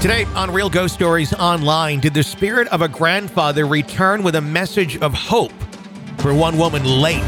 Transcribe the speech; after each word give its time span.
Today 0.00 0.24
on 0.34 0.50
Real 0.50 0.70
Ghost 0.70 0.94
Stories 0.94 1.34
Online, 1.34 2.00
did 2.00 2.14
the 2.14 2.22
spirit 2.22 2.68
of 2.68 2.80
a 2.80 2.88
grandfather 2.88 3.66
return 3.66 4.22
with 4.22 4.34
a 4.34 4.40
message 4.40 4.96
of 5.02 5.12
hope 5.12 5.52
for 6.16 6.32
one 6.32 6.56
woman 6.56 6.86
late 6.86 7.20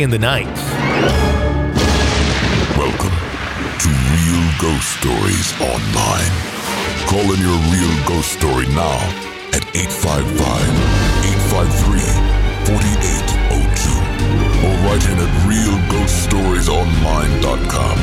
in 0.00 0.10
the 0.10 0.18
night? 0.18 0.48
Welcome 2.74 3.14
to 3.14 3.88
Real 4.18 4.50
Ghost 4.58 4.98
Stories 4.98 5.54
Online. 5.62 6.34
Call 7.06 7.22
in 7.22 7.38
your 7.38 7.54
real 7.70 7.94
ghost 8.08 8.32
story 8.32 8.66
now 8.74 8.98
at 9.54 9.62
855 9.78 10.42
853 11.54 12.02
4802 12.66 14.66
or 14.66 14.74
write 14.82 15.06
in 15.06 15.22
at 15.22 15.30
realghoststoriesonline.com. 15.46 17.96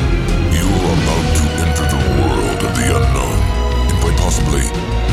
You 0.56 0.64
are 0.64 0.96
about 1.04 1.28
to 1.36 1.44
enter 1.68 1.84
the 1.92 2.00
world 2.16 2.64
of 2.64 2.72
the 2.80 2.96
unknown 2.96 3.55
quite 4.06 4.18
possibly 4.18 4.60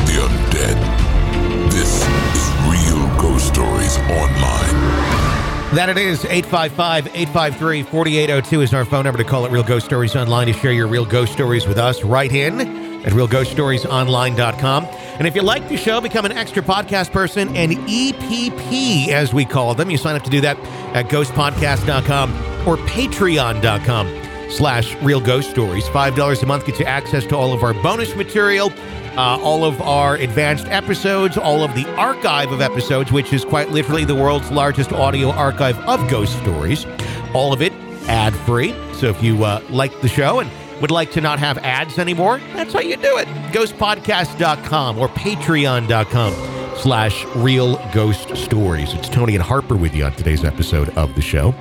the 0.06 0.22
undead. 0.22 1.72
This 1.72 2.06
is 2.36 2.52
Real 2.70 3.08
Ghost 3.20 3.48
Stories 3.48 3.98
Online. 3.98 5.74
That 5.74 5.90
it 5.90 5.98
is 5.98 6.24
855 6.26 7.08
853 7.08 7.84
4802 7.84 8.62
is 8.62 8.74
our 8.76 8.86
phone 8.86 9.06
number 9.06 9.18
to 9.18 9.24
call 9.24 9.48
it 9.48 9.52
Real 9.52 9.64
Ghost 9.64 9.88
Stories 9.88 10.16
Online 10.16 10.46
to 10.46 10.54
share 10.54 10.74
your 10.74 10.86
real 10.86 11.06
ghost 11.06 11.34
stories 11.34 11.66
with 11.66 11.80
us. 11.80 12.04
Write 12.04 12.34
in 12.34 12.62
at 13.04 13.14
realghoststoriesonline.com. 13.14 14.86
And 14.86 15.26
if 15.28 15.34
you 15.34 15.42
like 15.42 15.68
the 15.70 15.78
show, 15.78 16.00
become 16.00 16.26
an 16.26 16.32
extra 16.32 16.62
podcast 16.62 17.12
person, 17.12 17.48
an 17.56 17.72
EPP 17.88 19.08
as 19.08 19.34
we 19.34 19.44
call 19.44 19.74
them. 19.74 19.90
You 19.90 19.98
sign 19.98 20.16
up 20.16 20.24
to 20.24 20.30
do 20.30 20.42
that 20.42 20.60
at 20.96 21.10
ghostpodcast.com 21.10 22.68
or 22.68 22.78
patreon.com 22.78 24.23
slash 24.54 24.96
real 25.02 25.20
ghost 25.20 25.50
stories. 25.50 25.86
$5 25.86 26.44
a 26.44 26.46
month 26.46 26.66
gets 26.66 26.80
you 26.80 26.86
access 26.86 27.26
to 27.26 27.36
all 27.36 27.54
of 27.54 27.64
our 27.64 27.74
bonus 27.74 28.16
material, 28.16 28.72
uh, 29.18 29.40
all 29.42 29.64
of 29.66 29.82
our 29.82 30.16
advanced 30.16 30.68
episodes, 30.68 31.38
all 31.38 31.64
of 31.64 31.74
the 31.76 31.86
archive 31.96 32.52
of 32.52 32.62
episodes, 32.62 33.12
which 33.12 33.34
is 33.34 33.44
quite 33.44 33.70
literally 33.70 34.06
the 34.06 34.16
world's 34.16 34.50
largest 34.52 34.92
audio 34.94 35.30
archive 35.32 35.78
of 35.82 36.10
ghost 36.10 36.38
stories. 36.40 36.86
All 37.34 37.54
of 37.54 37.62
it 37.62 37.74
ad 38.08 38.34
free. 38.34 38.74
So 38.94 39.08
if 39.08 39.22
you 39.24 39.44
uh, 39.44 39.62
like 39.70 40.00
the 40.02 40.08
show 40.08 40.40
and 40.40 40.50
would 40.82 40.92
like 40.92 41.12
to 41.12 41.22
not 41.22 41.40
have 41.40 41.58
ads 41.60 42.00
anymore, 42.00 42.40
that's 42.54 42.74
how 42.74 42.82
you 42.82 42.98
do 42.98 43.18
it. 43.18 43.28
Ghostpodcast.com 43.52 45.00
or 45.00 45.08
patreon.com 45.10 46.34
slash 46.78 47.26
real 47.36 47.78
ghost 47.94 48.36
stories. 48.36 48.94
It's 48.94 49.10
Tony 49.10 49.36
and 49.36 49.44
Harper 49.44 49.76
with 49.76 49.96
you 49.96 50.06
on 50.06 50.14
today's 50.14 50.44
episode 50.44 50.90
of 50.98 51.16
the 51.16 51.22
show. 51.22 51.54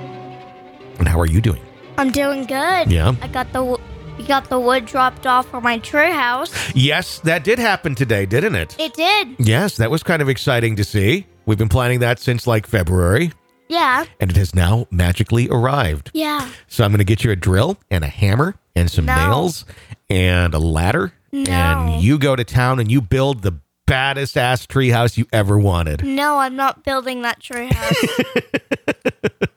And 0.98 1.08
how 1.08 1.18
are 1.20 1.26
you 1.26 1.40
doing? 1.40 1.60
I'm 2.02 2.10
doing 2.10 2.46
good. 2.46 2.90
Yeah. 2.90 3.14
I 3.22 3.28
got 3.28 3.52
the 3.52 3.78
you 4.18 4.26
got 4.26 4.48
the 4.48 4.58
wood 4.58 4.86
dropped 4.86 5.24
off 5.24 5.46
for 5.48 5.60
my 5.60 5.78
tree 5.78 6.10
house. 6.10 6.52
Yes, 6.74 7.20
that 7.20 7.44
did 7.44 7.60
happen 7.60 7.94
today, 7.94 8.26
didn't 8.26 8.56
it? 8.56 8.74
It 8.78 8.92
did. 8.94 9.36
Yes, 9.38 9.76
that 9.76 9.88
was 9.88 10.02
kind 10.02 10.20
of 10.20 10.28
exciting 10.28 10.74
to 10.76 10.84
see. 10.84 11.26
We've 11.46 11.56
been 11.58 11.68
planning 11.68 12.00
that 12.00 12.18
since 12.18 12.44
like 12.46 12.66
February, 12.66 13.30
Yeah. 13.68 14.04
and 14.20 14.30
it 14.32 14.36
has 14.36 14.52
now 14.52 14.88
magically 14.90 15.48
arrived. 15.48 16.10
Yeah. 16.12 16.48
So 16.66 16.84
I'm 16.84 16.90
going 16.90 16.98
to 16.98 17.04
get 17.04 17.22
you 17.22 17.30
a 17.30 17.36
drill 17.36 17.78
and 17.88 18.02
a 18.02 18.08
hammer 18.08 18.56
and 18.74 18.90
some 18.90 19.04
No. 19.06 19.14
nails 19.14 19.64
and 20.10 20.54
a 20.54 20.58
ladder, 20.58 21.12
No. 21.30 21.44
and 21.52 22.02
you 22.02 22.18
go 22.18 22.34
to 22.34 22.42
town 22.42 22.80
and 22.80 22.90
you 22.90 23.00
build 23.00 23.42
the 23.42 23.60
baddest 23.86 24.36
ass 24.36 24.66
treehouse 24.66 25.16
you 25.16 25.26
ever 25.32 25.56
wanted. 25.56 26.04
No, 26.04 26.38
I'm 26.38 26.56
not 26.56 26.82
building 26.84 27.22
that 27.22 27.40
tree 27.40 27.68
house. 27.72 28.04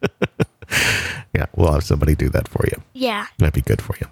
Yeah, 1.35 1.45
we'll 1.55 1.71
have 1.73 1.83
somebody 1.83 2.15
do 2.15 2.29
that 2.29 2.47
for 2.47 2.65
you. 2.67 2.81
yeah. 2.93 3.27
That'd 3.37 3.53
be 3.53 3.61
good 3.61 3.81
for 3.81 3.95
you. 3.99 4.07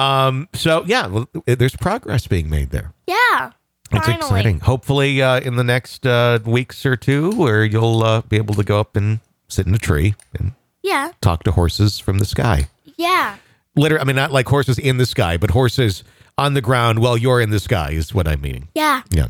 Um, 0.00 0.48
so 0.54 0.84
yeah, 0.86 1.06
well, 1.06 1.28
there's 1.46 1.74
progress 1.76 2.26
being 2.26 2.48
made 2.50 2.70
there. 2.70 2.92
Yeah. 3.06 3.52
It's 3.92 4.06
Finally. 4.06 4.14
exciting. 4.18 4.60
Hopefully, 4.60 5.20
uh, 5.20 5.40
in 5.40 5.56
the 5.56 5.64
next 5.64 6.06
uh, 6.06 6.38
weeks 6.44 6.86
or 6.86 6.94
two, 6.96 7.32
where 7.32 7.64
you'll 7.64 8.02
uh, 8.04 8.20
be 8.22 8.36
able 8.36 8.54
to 8.54 8.62
go 8.62 8.78
up 8.78 8.94
and 8.94 9.18
sit 9.48 9.66
in 9.66 9.74
a 9.74 9.78
tree 9.78 10.14
and 10.38 10.52
Yeah. 10.82 11.10
talk 11.20 11.42
to 11.44 11.52
horses 11.52 11.98
from 11.98 12.18
the 12.18 12.24
sky. 12.24 12.68
Yeah. 12.96 13.36
Literally, 13.74 14.02
I 14.02 14.04
mean, 14.04 14.16
not 14.16 14.30
like 14.30 14.46
horses 14.46 14.78
in 14.78 14.98
the 14.98 15.06
sky, 15.06 15.36
but 15.38 15.50
horses 15.50 16.04
on 16.38 16.54
the 16.54 16.60
ground 16.60 17.00
while 17.00 17.16
you're 17.16 17.40
in 17.40 17.50
the 17.50 17.58
sky 17.60 17.90
is 17.90 18.14
what 18.14 18.28
I'm 18.28 18.40
meaning. 18.40 18.68
Yeah. 18.74 19.02
Yeah. 19.10 19.28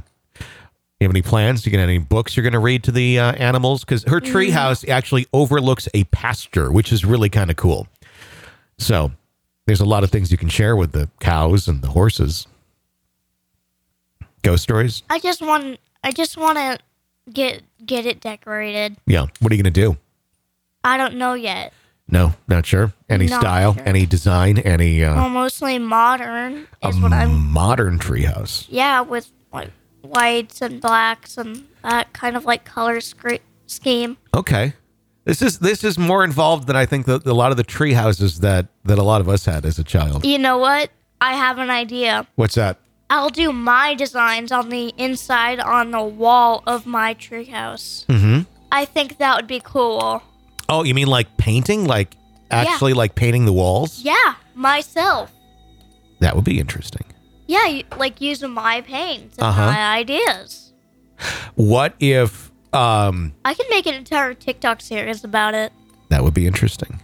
You 1.00 1.06
have 1.06 1.12
any 1.12 1.22
plans? 1.22 1.64
You 1.64 1.72
got 1.72 1.78
any 1.78 1.96
books 1.96 2.36
you're 2.36 2.42
going 2.42 2.52
to 2.52 2.58
read 2.58 2.84
to 2.84 2.92
the 2.92 3.18
uh, 3.18 3.32
animals? 3.32 3.84
Because 3.84 4.04
her 4.04 4.20
tree 4.20 4.50
house 4.50 4.86
actually 4.86 5.26
overlooks 5.32 5.88
a 5.94 6.04
pasture, 6.04 6.70
which 6.70 6.92
is 6.92 7.06
really 7.06 7.30
kind 7.30 7.50
of 7.50 7.56
cool. 7.56 7.88
So 8.76 9.10
there's 9.66 9.80
a 9.80 9.86
lot 9.86 10.04
of 10.04 10.10
things 10.10 10.30
you 10.30 10.36
can 10.36 10.50
share 10.50 10.76
with 10.76 10.92
the 10.92 11.08
cows 11.18 11.68
and 11.68 11.80
the 11.80 11.88
horses. 11.88 12.46
Ghost 14.42 14.62
stories? 14.62 15.02
I 15.08 15.18
just 15.18 15.40
want 15.40 15.80
I 16.04 16.12
just 16.12 16.36
want 16.36 16.58
to 16.58 16.78
get 17.32 17.62
get 17.84 18.04
it 18.04 18.20
decorated. 18.20 18.96
Yeah. 19.06 19.26
What 19.40 19.52
are 19.52 19.54
you 19.54 19.62
going 19.62 19.72
to 19.72 19.80
do? 19.80 19.96
I 20.84 20.98
don't 20.98 21.14
know 21.16 21.32
yet. 21.32 21.72
No, 22.08 22.34
not 22.48 22.66
sure. 22.66 22.92
Any 23.08 23.26
Not 23.26 23.40
style, 23.40 23.74
sure. 23.74 23.82
any 23.86 24.04
design, 24.04 24.58
any 24.58 25.04
uh, 25.04 25.14
Well, 25.14 25.28
mostly 25.28 25.78
modern 25.78 26.66
a 26.82 26.88
is 26.88 26.98
what 26.98 27.12
I'm 27.12 27.48
modern 27.52 27.98
treehouse. 28.00 28.66
Yeah, 28.68 29.02
with 29.02 29.30
like 29.52 29.70
whites 30.02 30.60
and 30.62 30.80
blacks 30.80 31.36
and 31.36 31.66
that 31.82 32.12
kind 32.12 32.36
of 32.36 32.44
like 32.44 32.64
color 32.64 33.00
scre- 33.00 33.42
scheme. 33.66 34.16
Okay. 34.34 34.74
This 35.24 35.42
is 35.42 35.58
this 35.58 35.84
is 35.84 35.98
more 35.98 36.24
involved 36.24 36.66
than 36.66 36.76
I 36.76 36.86
think 36.86 37.06
that 37.06 37.26
a 37.26 37.34
lot 37.34 37.50
of 37.50 37.56
the 37.56 37.62
tree 37.62 37.92
houses 37.92 38.40
that 38.40 38.66
that 38.84 38.98
a 38.98 39.02
lot 39.02 39.20
of 39.20 39.28
us 39.28 39.44
had 39.44 39.64
as 39.64 39.78
a 39.78 39.84
child. 39.84 40.24
You 40.24 40.38
know 40.38 40.58
what? 40.58 40.90
I 41.20 41.34
have 41.34 41.58
an 41.58 41.70
idea. 41.70 42.26
What's 42.36 42.54
that? 42.54 42.78
I'll 43.10 43.28
do 43.28 43.52
my 43.52 43.94
designs 43.94 44.52
on 44.52 44.68
the 44.70 44.94
inside 44.96 45.60
on 45.60 45.90
the 45.90 46.02
wall 46.02 46.62
of 46.66 46.86
my 46.86 47.14
treehouse. 47.14 48.06
Mm-hmm. 48.06 48.42
I 48.72 48.84
think 48.84 49.18
that 49.18 49.36
would 49.36 49.48
be 49.48 49.60
cool. 49.62 50.22
Oh, 50.68 50.84
you 50.84 50.94
mean 50.94 51.08
like 51.08 51.36
painting? 51.36 51.84
Like 51.84 52.16
actually 52.50 52.94
like 52.94 53.14
painting 53.14 53.44
the 53.44 53.52
walls? 53.52 54.00
Yeah, 54.00 54.34
myself. 54.54 55.32
That 56.20 56.36
would 56.36 56.44
be 56.44 56.58
interesting. 56.60 57.04
Yeah, 57.50 57.82
like 57.96 58.20
using 58.20 58.52
my 58.52 58.80
paints 58.82 59.36
and 59.36 59.44
Uh-huh. 59.48 59.66
my 59.66 59.98
ideas. 59.98 60.72
What 61.56 61.94
if 61.98 62.52
um 62.72 63.32
I 63.44 63.54
could 63.54 63.66
make 63.70 63.86
an 63.86 63.94
entire 63.94 64.34
TikTok 64.34 64.80
series 64.80 65.24
about 65.24 65.54
it. 65.54 65.72
that 66.10 66.22
would 66.22 66.34
be 66.34 66.46
interesting. 66.46 67.00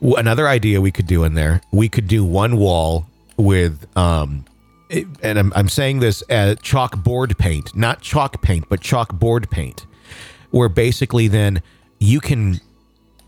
Another 0.00 0.48
idea 0.48 0.80
we 0.80 0.90
could 0.90 1.06
do 1.06 1.22
in 1.22 1.34
there, 1.34 1.60
we 1.70 1.88
could 1.88 2.08
do 2.08 2.24
one 2.24 2.56
wall 2.56 3.06
with 3.36 3.86
um 3.96 4.44
and 5.22 5.38
I'm, 5.38 5.52
I'm 5.54 5.68
saying 5.68 6.00
this 6.00 6.22
as 6.22 6.56
chalkboard 6.56 7.38
paint, 7.38 7.74
not 7.76 8.00
chalk 8.00 8.42
paint, 8.42 8.68
but 8.68 8.80
chalkboard 8.80 9.48
paint, 9.50 9.86
where 10.50 10.68
basically 10.68 11.28
then 11.28 11.62
you 12.00 12.18
can 12.20 12.60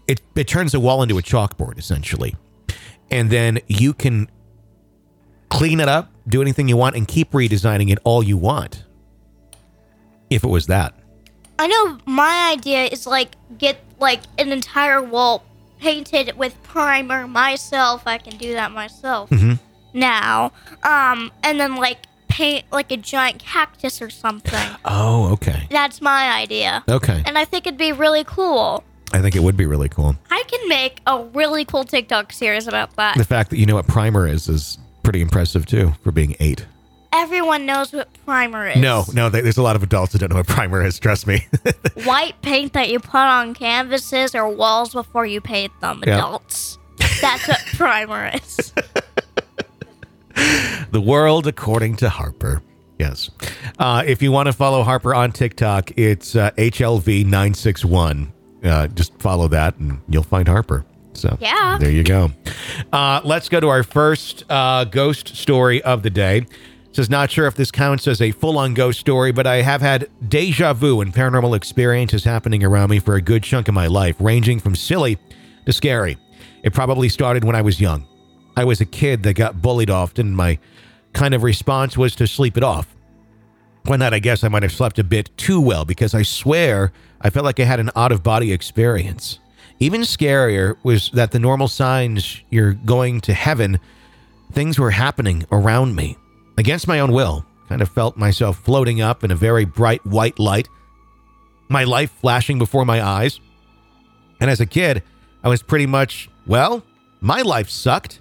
it 0.09 0.21
it 0.34 0.48
turns 0.48 0.72
the 0.72 0.81
wall 0.81 1.00
into 1.04 1.16
a 1.16 1.22
chalkboard 1.22 1.78
essentially, 1.78 2.34
and 3.10 3.31
then 3.31 3.60
you 3.69 3.94
can 3.94 4.28
clean 5.48 5.78
it 5.81 5.88
up, 5.88 6.10
do 6.28 6.42
anything 6.42 6.69
you 6.69 6.76
want, 6.76 6.97
and 6.97 7.06
keep 7.06 7.31
redesigning 7.32 7.91
it 7.91 7.98
all 8.04 8.22
you 8.22 8.37
want. 8.37 8.84
If 10.31 10.42
it 10.44 10.48
was 10.48 10.66
that, 10.66 10.94
I 11.59 11.66
know 11.69 11.98
my 12.04 12.50
idea 12.53 12.84
is 12.84 13.06
like 13.06 13.37
get 13.59 13.78
like 14.00 14.20
an 14.38 14.50
entire 14.53 15.00
wall 15.03 15.44
painted 15.81 16.36
with 16.36 16.60
primer 16.62 17.26
myself. 17.26 18.03
I 18.06 18.19
can 18.19 18.36
do 18.36 18.53
that 18.54 18.72
myself 18.72 19.31
Mhm. 19.31 19.59
now. 19.94 20.53
Um, 20.82 21.31
and 21.42 21.60
then 21.60 21.76
like 21.76 22.06
paint 22.28 22.65
like 22.72 22.91
a 22.91 22.97
giant 22.97 23.38
cactus 23.38 24.03
or 24.03 24.10
something. 24.10 24.69
oh 24.84 25.32
okay, 25.32 25.66
That's 25.70 26.03
my 26.03 26.32
idea. 26.34 26.82
okay, 26.91 27.22
And 27.25 27.38
I 27.38 27.44
think 27.44 27.66
it'd 27.66 27.78
be 27.78 27.92
really 27.92 28.25
cool. 28.25 28.82
I 29.12 29.20
think 29.22 29.36
it 29.36 29.42
would 29.42 29.56
be 29.56 29.66
really 29.66 29.88
cool. 29.88 30.16
I 30.31 30.42
can 30.48 30.69
make 30.69 31.00
a 31.06 31.22
really 31.22 31.65
cool 31.65 31.84
TikTok 31.84 32.32
series 32.32 32.66
about 32.66 32.97
that. 32.97 33.16
The 33.16 33.25
fact 33.25 33.50
that 33.50 33.59
you 33.59 33.65
know 33.65 33.76
what 33.76 33.86
primer 33.86 34.26
is 34.26 34.48
is 34.48 34.78
pretty 35.06 35.20
impressive 35.22 35.64
too 35.66 35.92
for 36.03 36.10
being 36.12 36.34
eight. 36.41 36.66
Everyone 37.12 37.64
knows 37.64 37.92
what 37.92 38.08
primer 38.26 38.66
is. 38.68 38.76
No, 38.78 39.04
no, 39.14 39.28
there- 39.30 39.41
there's 39.41 39.56
a 39.56 39.62
lot 39.62 39.76
of 39.76 39.82
adults 39.82 40.12
who 40.12 40.18
don't 40.18 40.30
know 40.30 40.36
what 40.36 40.47
primer 40.48 40.84
is. 40.84 40.98
Trust 40.98 41.26
me. 41.26 41.47
White 42.04 42.34
paint 42.42 42.72
that 42.74 42.91
you 42.91 42.98
put 42.98 43.14
on 43.20 43.54
canvases 43.54 44.34
or 44.34 44.48
walls 44.48 44.92
before 44.92 45.24
you 45.24 45.41
paint 45.41 45.72
them. 45.80 46.03
Yeah. 46.06 46.16
Adults. 46.18 46.78
That's 47.20 47.47
what 47.48 47.60
primer 47.74 48.32
is. 48.34 48.72
the 50.91 51.00
world 51.00 51.47
according 51.47 51.97
to 51.97 52.09
Harper. 52.09 52.62
Yes. 52.98 53.30
Uh, 53.78 54.02
if 54.06 54.22
you 54.22 54.32
want 54.32 54.47
to 54.47 54.52
follow 54.52 54.82
Harper 54.82 55.14
on 55.14 55.30
TikTok, 55.32 55.92
it's 55.97 56.34
uh, 56.34 56.50
HLV961. 56.52 58.28
Uh, 58.64 58.88
just 58.88 59.16
follow 59.20 59.48
that 59.48 59.76
and 59.78 60.00
you'll 60.09 60.22
find 60.22 60.48
Harper. 60.48 60.84
So 61.16 61.36
Yeah. 61.41 61.78
there 61.80 61.91
you 61.91 62.03
go. 62.04 62.30
Uh, 62.92 63.21
let's 63.24 63.48
go 63.48 63.60
to 63.60 63.68
our 63.68 63.83
first 63.83 64.45
uh, 64.51 64.84
ghost 64.84 65.36
story 65.36 65.83
of 65.83 66.03
the 66.03 66.10
day. 66.10 66.47
Says 66.92 67.10
not 67.10 67.30
sure 67.30 67.47
if 67.47 67.54
this 67.57 67.71
counts 67.71 68.09
as 68.09 68.22
a 68.22 68.30
full-on 68.30 68.72
ghost 68.72 68.98
story, 69.01 69.30
but 69.30 69.47
I 69.47 69.57
have 69.57 69.83
had 69.83 70.09
deja 70.28 70.72
vu 70.72 71.03
and 71.03 71.13
paranormal 71.13 71.54
experiences 71.54 72.24
happening 72.24 72.65
around 72.65 72.89
me 72.89 73.01
for 73.01 73.16
a 73.16 73.21
good 73.21 73.42
chunk 73.42 73.68
of 73.68 73.74
my 73.74 73.86
life, 73.86 74.16
ranging 74.18 74.60
from 74.60 74.74
silly 74.74 75.18
to 75.66 75.72
scary. 75.74 76.16
It 76.63 76.72
probably 76.72 77.10
started 77.10 77.45
when 77.45 77.54
I 77.54 77.60
was 77.60 77.80
young. 77.83 78.07
I 78.57 78.65
was 78.65 78.80
a 78.80 78.86
kid 78.86 79.22
that 79.24 79.34
got 79.34 79.60
bullied 79.60 79.91
often. 79.91 80.34
My 80.34 80.59
kind 81.12 81.34
of 81.34 81.42
response 81.42 81.98
was 81.98 82.15
to 82.16 82.27
sleep 82.27 82.57
it 82.57 82.62
off. 82.65 82.86
One 83.84 83.98
night, 83.98 84.15
I 84.15 84.19
guess 84.19 84.42
I 84.42 84.48
might 84.48 84.62
have 84.62 84.72
slept 84.72 84.98
a 84.98 85.04
bit 85.04 85.30
too 85.36 85.60
well 85.60 85.84
because 85.84 86.15
I 86.15 86.22
swear 86.22 86.92
I 87.21 87.28
felt 87.28 87.45
like 87.45 87.60
I 87.60 87.65
had 87.65 87.78
an 87.78 87.91
out 87.95 88.10
of 88.10 88.22
body 88.22 88.53
experience. 88.53 89.39
Even 89.78 90.02
scarier 90.02 90.76
was 90.82 91.10
that 91.10 91.32
the 91.32 91.38
normal 91.38 91.68
signs 91.68 92.42
you're 92.50 92.72
going 92.72 93.20
to 93.22 93.34
heaven, 93.34 93.78
things 94.52 94.78
were 94.78 94.90
happening 94.90 95.44
around 95.52 95.94
me. 95.94 96.16
Against 96.56 96.88
my 96.88 97.00
own 97.00 97.12
will, 97.12 97.44
kind 97.68 97.82
of 97.82 97.90
felt 97.90 98.16
myself 98.16 98.58
floating 98.58 99.00
up 99.00 99.22
in 99.22 99.30
a 99.30 99.36
very 99.36 99.64
bright 99.64 100.04
white 100.06 100.38
light, 100.38 100.68
my 101.68 101.84
life 101.84 102.10
flashing 102.10 102.58
before 102.58 102.84
my 102.84 103.02
eyes. 103.02 103.40
And 104.40 104.48
as 104.48 104.60
a 104.60 104.66
kid, 104.66 105.02
I 105.44 105.48
was 105.48 105.62
pretty 105.62 105.86
much, 105.86 106.30
well, 106.46 106.82
my 107.20 107.42
life 107.42 107.68
sucked. 107.68 108.20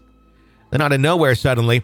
Then 0.72 0.82
out 0.82 0.92
of 0.92 1.00
nowhere, 1.00 1.36
suddenly, 1.36 1.84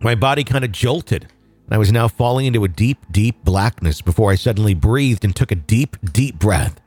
my 0.00 0.14
body 0.14 0.44
kind 0.44 0.64
of 0.64 0.72
jolted, 0.72 1.22
and 1.22 1.74
I 1.74 1.78
was 1.78 1.90
now 1.90 2.08
falling 2.08 2.46
into 2.46 2.64
a 2.64 2.68
deep, 2.68 2.98
deep 3.10 3.44
blackness 3.44 4.02
before 4.02 4.30
I 4.30 4.34
suddenly 4.34 4.74
breathed 4.74 5.24
and 5.24 5.34
took 5.34 5.50
a 5.50 5.56
deep, 5.56 5.96
deep 6.12 6.38
breath. 6.38 6.80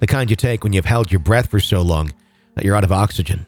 The 0.00 0.06
kind 0.06 0.28
you 0.28 0.36
take 0.36 0.62
when 0.62 0.72
you've 0.72 0.84
held 0.84 1.10
your 1.10 1.20
breath 1.20 1.50
for 1.50 1.60
so 1.60 1.82
long 1.82 2.12
that 2.54 2.64
you're 2.64 2.76
out 2.76 2.84
of 2.84 2.92
oxygen. 2.92 3.46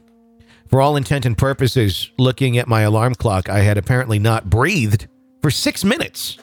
For 0.69 0.81
all 0.81 0.97
intent 0.97 1.25
and 1.25 1.37
purposes, 1.37 2.11
looking 2.19 2.59
at 2.59 2.69
my 2.69 2.83
alarm 2.83 3.15
clock, 3.15 3.49
I 3.49 3.61
had 3.61 3.79
apparently 3.79 4.19
not 4.19 4.51
breathed 4.51 5.09
for 5.41 5.51
six 5.51 5.85
minutes. 5.85 6.39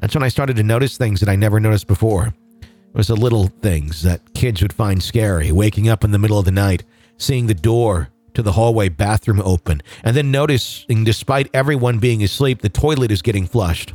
That's 0.00 0.14
when 0.14 0.22
I 0.22 0.28
started 0.28 0.56
to 0.56 0.62
notice 0.62 0.96
things 0.96 1.20
that 1.20 1.28
I 1.28 1.36
never 1.36 1.60
noticed 1.60 1.86
before. 1.86 2.34
It 2.60 2.96
was 2.96 3.08
the 3.08 3.16
little 3.16 3.48
things 3.62 4.02
that 4.02 4.34
kids 4.34 4.62
would 4.62 4.72
find 4.72 5.02
scary, 5.02 5.50
waking 5.50 5.88
up 5.88 6.04
in 6.04 6.10
the 6.10 6.18
middle 6.18 6.38
of 6.38 6.44
the 6.44 6.50
night, 6.50 6.84
seeing 7.16 7.46
the 7.46 7.54
door 7.54 8.10
to 8.34 8.42
the 8.42 8.52
hallway 8.52 8.88
bathroom 8.88 9.40
open, 9.40 9.82
and 10.04 10.16
then 10.16 10.30
noticing, 10.30 11.04
despite 11.04 11.48
everyone 11.54 11.98
being 11.98 12.22
asleep, 12.22 12.62
the 12.62 12.68
toilet 12.68 13.10
is 13.10 13.22
getting 13.22 13.46
flushed. 13.46 13.94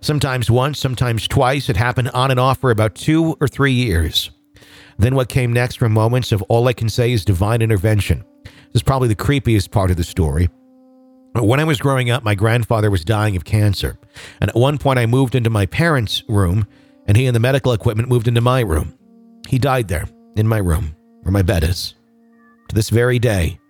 Sometimes 0.00 0.50
once, 0.50 0.78
sometimes 0.78 1.28
twice. 1.28 1.68
It 1.68 1.76
happened 1.76 2.10
on 2.10 2.30
and 2.30 2.40
off 2.40 2.60
for 2.60 2.70
about 2.70 2.94
two 2.94 3.36
or 3.40 3.48
three 3.48 3.72
years. 3.72 4.30
Then 4.98 5.14
what 5.14 5.28
came 5.28 5.52
next 5.52 5.80
were 5.80 5.88
moments 5.88 6.32
of 6.32 6.42
all 6.42 6.68
I 6.68 6.72
can 6.72 6.88
say 6.88 7.12
is 7.12 7.24
divine 7.24 7.62
intervention. 7.62 8.24
This 8.44 8.76
is 8.76 8.82
probably 8.82 9.08
the 9.08 9.16
creepiest 9.16 9.70
part 9.70 9.90
of 9.90 9.96
the 9.96 10.04
story. 10.04 10.48
When 11.34 11.60
I 11.60 11.64
was 11.64 11.78
growing 11.78 12.10
up, 12.10 12.24
my 12.24 12.34
grandfather 12.34 12.90
was 12.90 13.04
dying 13.04 13.36
of 13.36 13.44
cancer. 13.44 13.98
And 14.40 14.48
at 14.48 14.56
one 14.56 14.78
point, 14.78 14.98
I 14.98 15.06
moved 15.06 15.34
into 15.34 15.50
my 15.50 15.66
parents' 15.66 16.22
room, 16.28 16.66
and 17.06 17.16
he 17.16 17.26
and 17.26 17.36
the 17.36 17.40
medical 17.40 17.72
equipment 17.72 18.08
moved 18.08 18.26
into 18.26 18.40
my 18.40 18.60
room. 18.60 18.94
He 19.46 19.58
died 19.58 19.88
there, 19.88 20.06
in 20.36 20.48
my 20.48 20.58
room, 20.58 20.96
where 21.22 21.32
my 21.32 21.42
bed 21.42 21.62
is. 21.62 21.94
To 22.68 22.74
this 22.74 22.88
very 22.88 23.18
day, 23.18 23.60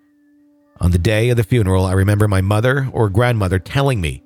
on 0.81 0.91
the 0.93 0.99
day 0.99 1.31
of 1.31 1.37
the 1.37 1.43
funeral, 1.43 1.87
I 1.87 1.93
remember 1.93 2.29
my 2.29 2.41
mother 2.41 2.89
or 2.93 3.09
grandmother 3.09 3.59
telling 3.59 4.01
me 4.01 4.23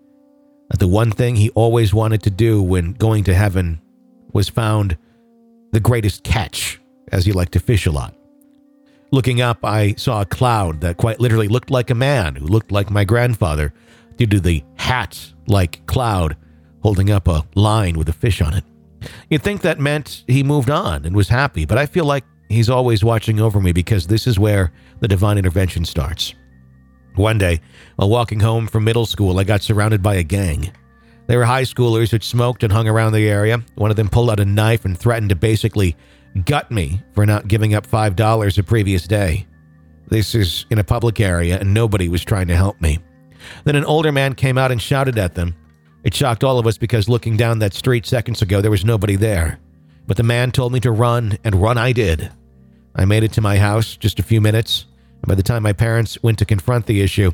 that 0.71 0.79
the 0.79 0.89
one 0.89 1.11
thing 1.11 1.37
he 1.37 1.51
always 1.51 1.95
wanted 1.95 2.23
to 2.25 2.31
do 2.31 2.63
when 2.63 2.93
going 2.93 3.25
to 3.25 3.35
heaven 3.35 3.81
was 4.33 4.49
found 4.49 4.99
the 5.73 5.81
greatest 5.81 6.25
catch, 6.25 6.80
as 7.13 7.25
he 7.25 7.33
liked 7.33 7.53
to 7.53 7.61
fish 7.61 7.87
a 7.87 7.91
lot. 7.91 8.15
Looking 9.13 9.41
up, 9.41 9.65
I 9.65 9.95
saw 9.95 10.21
a 10.21 10.27
cloud 10.27 10.81
that 10.83 10.97
quite 10.97 11.19
literally 11.19 11.49
looked 11.49 11.71
like 11.71 11.91
a 11.91 11.95
man 11.95 12.37
who 12.37 12.47
looked 12.47 12.71
like 12.71 12.91
my 12.91 13.05
grandfather 13.05 13.73
due 14.17 14.27
to 14.27 14.41
the 14.41 14.63
hat 14.77 15.33
like 15.47 15.85
cloud 15.87 16.37
holding 16.83 17.11
up 17.11 17.27
a 17.27 17.45
line 17.55 17.99
with 17.99 18.09
a 18.09 18.13
fish 18.13 18.41
on 18.41 18.55
it. 18.55 18.65
You'd 19.29 19.43
think 19.43 19.63
that 19.63 19.81
meant 19.81 20.25
he 20.29 20.43
moved 20.43 20.71
on 20.71 21.05
and 21.05 21.17
was 21.17 21.29
happy, 21.29 21.65
but 21.65 21.79
I 21.79 21.87
feel 21.87 22.05
like 22.05 22.25
he's 22.49 22.71
always 22.71 23.03
watching 23.03 23.41
over 23.41 23.61
me 23.61 23.73
because 23.73 24.07
this 24.07 24.27
is 24.27 24.39
where 24.39 24.73
the 25.01 25.09
divine 25.09 25.39
intervention 25.39 25.85
starts. 25.85 26.35
One 27.17 27.39
day, 27.39 27.61
while 27.97 28.09
walking 28.09 28.41
home 28.41 28.69
from 28.69 28.85
middle 28.85 29.07
school, 29.07 29.39
I 29.39 29.45
got 29.45 29.63
surrounded 29.63 30.03
by 30.03 30.15
a 30.15 30.23
gang. 30.23 30.71
They 31.27 31.37
were 31.37 31.45
high 31.45 31.63
schoolers 31.63 32.11
who'd 32.11 32.25
smoked 32.25 32.63
and 32.63 32.73
hung 32.73 32.89
around 32.89 33.13
the 33.13 33.29
area. 33.29 33.63
One 33.75 33.91
of 33.91 33.97
them 33.97 34.09
pulled 34.09 34.31
out 34.31 34.41
a 34.41 34.45
knife 34.45 34.85
and 34.85 34.99
threatened 34.99 35.31
to 35.31 35.37
basically 35.37 35.97
gut 36.45 36.71
me 36.71 37.03
for 37.13 37.27
not 37.27 37.49
giving 37.49 37.75
up 37.75 37.87
$5 37.87 38.55
the 38.55 38.63
previous 38.63 39.07
day. 39.07 39.47
This 40.09 40.35
is 40.35 40.67
in 40.71 40.79
a 40.79 40.85
public 40.85 41.21
area, 41.21 41.59
and 41.59 41.73
nobody 41.73 42.09
was 42.09 42.25
trying 42.25 42.49
to 42.49 42.57
help 42.57 42.81
me. 42.81 42.99
Then 43.65 43.77
an 43.77 43.85
older 43.85 44.13
man 44.13 44.35
came 44.35 44.59
out 44.59 44.73
and 44.73 44.83
shouted 44.83 45.19
at 45.19 45.35
them. 45.35 45.55
It 46.03 46.15
shocked 46.15 46.45
all 46.45 46.59
of 46.59 46.67
us 46.67 46.79
because 46.79 47.09
looking 47.09 47.37
down 47.37 47.59
that 47.61 47.75
street 47.75 48.07
seconds 48.07 48.43
ago, 48.43 48.61
there 48.61 48.71
was 48.71 48.85
nobody 48.85 49.17
there. 49.17 49.59
But 50.07 50.17
the 50.17 50.23
man 50.23 50.51
told 50.51 50.73
me 50.73 50.81
to 50.81 50.91
run, 50.91 51.39
and 51.45 51.55
run 51.55 51.79
I 51.79 51.93
did. 51.93 52.31
I 52.95 53.05
made 53.05 53.23
it 53.23 53.33
to 53.33 53.41
my 53.41 53.59
house 53.59 53.97
just 53.97 54.19
a 54.19 54.25
few 54.25 54.41
minutes. 54.41 54.87
And 55.23 55.29
by 55.29 55.35
the 55.35 55.43
time 55.43 55.63
my 55.63 55.73
parents 55.73 56.21
went 56.23 56.39
to 56.39 56.45
confront 56.45 56.87
the 56.87 57.01
issue, 57.01 57.31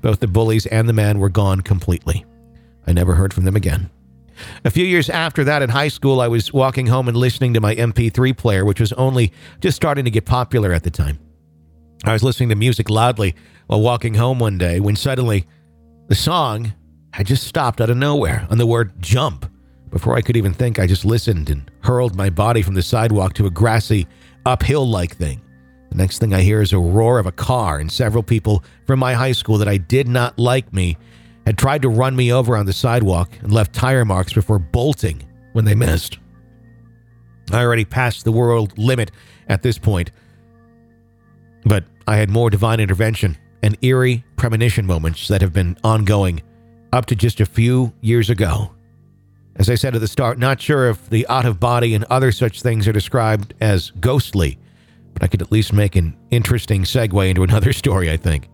both 0.00 0.20
the 0.20 0.28
bullies 0.28 0.66
and 0.66 0.88
the 0.88 0.92
man 0.92 1.18
were 1.18 1.28
gone 1.28 1.60
completely. 1.62 2.24
I 2.86 2.92
never 2.92 3.14
heard 3.14 3.34
from 3.34 3.44
them 3.44 3.56
again. 3.56 3.90
A 4.64 4.70
few 4.70 4.84
years 4.84 5.08
after 5.10 5.44
that, 5.44 5.62
in 5.62 5.70
high 5.70 5.88
school, 5.88 6.20
I 6.20 6.28
was 6.28 6.52
walking 6.52 6.86
home 6.86 7.08
and 7.08 7.16
listening 7.16 7.54
to 7.54 7.60
my 7.60 7.74
MP3 7.74 8.36
player, 8.36 8.64
which 8.64 8.80
was 8.80 8.92
only 8.94 9.32
just 9.60 9.76
starting 9.76 10.04
to 10.04 10.10
get 10.10 10.24
popular 10.24 10.72
at 10.72 10.82
the 10.82 10.90
time. 10.90 11.18
I 12.04 12.12
was 12.12 12.22
listening 12.22 12.48
to 12.48 12.54
music 12.54 12.88
loudly 12.88 13.34
while 13.66 13.80
walking 13.80 14.14
home 14.14 14.38
one 14.38 14.58
day 14.58 14.80
when 14.80 14.96
suddenly 14.96 15.46
the 16.08 16.14
song 16.14 16.72
had 17.12 17.26
just 17.26 17.46
stopped 17.46 17.80
out 17.80 17.90
of 17.90 17.96
nowhere 17.96 18.46
on 18.50 18.58
the 18.58 18.66
word 18.66 18.92
jump. 19.00 19.50
Before 19.90 20.16
I 20.16 20.22
could 20.22 20.36
even 20.36 20.54
think, 20.54 20.78
I 20.78 20.86
just 20.86 21.04
listened 21.04 21.50
and 21.50 21.70
hurled 21.80 22.14
my 22.14 22.30
body 22.30 22.62
from 22.62 22.74
the 22.74 22.82
sidewalk 22.82 23.34
to 23.34 23.46
a 23.46 23.50
grassy, 23.50 24.06
uphill 24.46 24.88
like 24.88 25.16
thing. 25.16 25.42
The 25.90 25.96
next 25.96 26.20
thing 26.20 26.32
I 26.32 26.42
hear 26.42 26.62
is 26.62 26.72
a 26.72 26.78
roar 26.78 27.18
of 27.18 27.26
a 27.26 27.32
car, 27.32 27.78
and 27.78 27.90
several 27.90 28.22
people 28.22 28.62
from 28.86 29.00
my 29.00 29.12
high 29.12 29.32
school 29.32 29.58
that 29.58 29.68
I 29.68 29.76
did 29.76 30.06
not 30.06 30.38
like 30.38 30.72
me 30.72 30.96
had 31.50 31.58
tried 31.58 31.82
to 31.82 31.88
run 31.88 32.14
me 32.14 32.32
over 32.32 32.56
on 32.56 32.64
the 32.64 32.72
sidewalk 32.72 33.28
and 33.42 33.52
left 33.52 33.72
tire 33.72 34.04
marks 34.04 34.32
before 34.32 34.60
bolting 34.60 35.20
when 35.52 35.64
they 35.64 35.74
missed. 35.74 36.18
I 37.50 37.64
already 37.64 37.84
passed 37.84 38.22
the 38.22 38.30
world 38.30 38.78
limit 38.78 39.10
at 39.48 39.62
this 39.62 39.76
point, 39.76 40.12
but 41.64 41.82
I 42.06 42.18
had 42.18 42.30
more 42.30 42.50
divine 42.50 42.78
intervention 42.78 43.36
and 43.64 43.76
eerie 43.82 44.24
premonition 44.36 44.86
moments 44.86 45.26
that 45.26 45.40
have 45.42 45.52
been 45.52 45.76
ongoing 45.82 46.40
up 46.92 47.06
to 47.06 47.16
just 47.16 47.40
a 47.40 47.46
few 47.46 47.92
years 48.00 48.30
ago. 48.30 48.72
As 49.56 49.68
I 49.68 49.74
said 49.74 49.96
at 49.96 50.00
the 50.00 50.06
start, 50.06 50.38
not 50.38 50.60
sure 50.60 50.88
if 50.88 51.10
the 51.10 51.26
out 51.26 51.46
of 51.46 51.58
body 51.58 51.96
and 51.96 52.04
other 52.04 52.30
such 52.30 52.62
things 52.62 52.86
are 52.86 52.92
described 52.92 53.54
as 53.60 53.90
ghostly 53.98 54.56
but 55.12 55.24
I 55.24 55.26
could 55.26 55.42
at 55.42 55.50
least 55.50 55.72
make 55.72 55.96
an 55.96 56.16
interesting 56.30 56.84
segue 56.84 57.28
into 57.28 57.42
another 57.42 57.72
story, 57.74 58.08
I 58.08 58.16
think. 58.16 58.48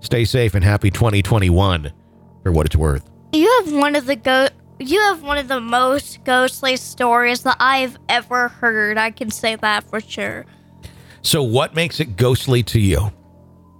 Stay 0.00 0.24
safe 0.24 0.54
and 0.54 0.64
happy 0.64 0.90
2021 0.90 1.92
for 2.42 2.52
what 2.52 2.66
it's 2.66 2.76
worth. 2.76 3.08
You 3.32 3.50
have 3.64 3.72
one 3.72 3.94
of 3.96 4.06
the 4.06 4.16
go 4.16 4.48
you 4.80 5.00
have 5.00 5.22
one 5.24 5.38
of 5.38 5.48
the 5.48 5.60
most 5.60 6.22
ghostly 6.24 6.76
stories 6.76 7.42
that 7.42 7.56
I've 7.58 7.96
ever 8.08 8.48
heard. 8.48 8.96
I 8.96 9.10
can 9.10 9.30
say 9.30 9.56
that 9.56 9.82
for 9.90 10.00
sure. 10.00 10.46
So 11.22 11.42
what 11.42 11.74
makes 11.74 11.98
it 11.98 12.16
ghostly 12.16 12.62
to 12.64 12.78
you? 12.80 13.12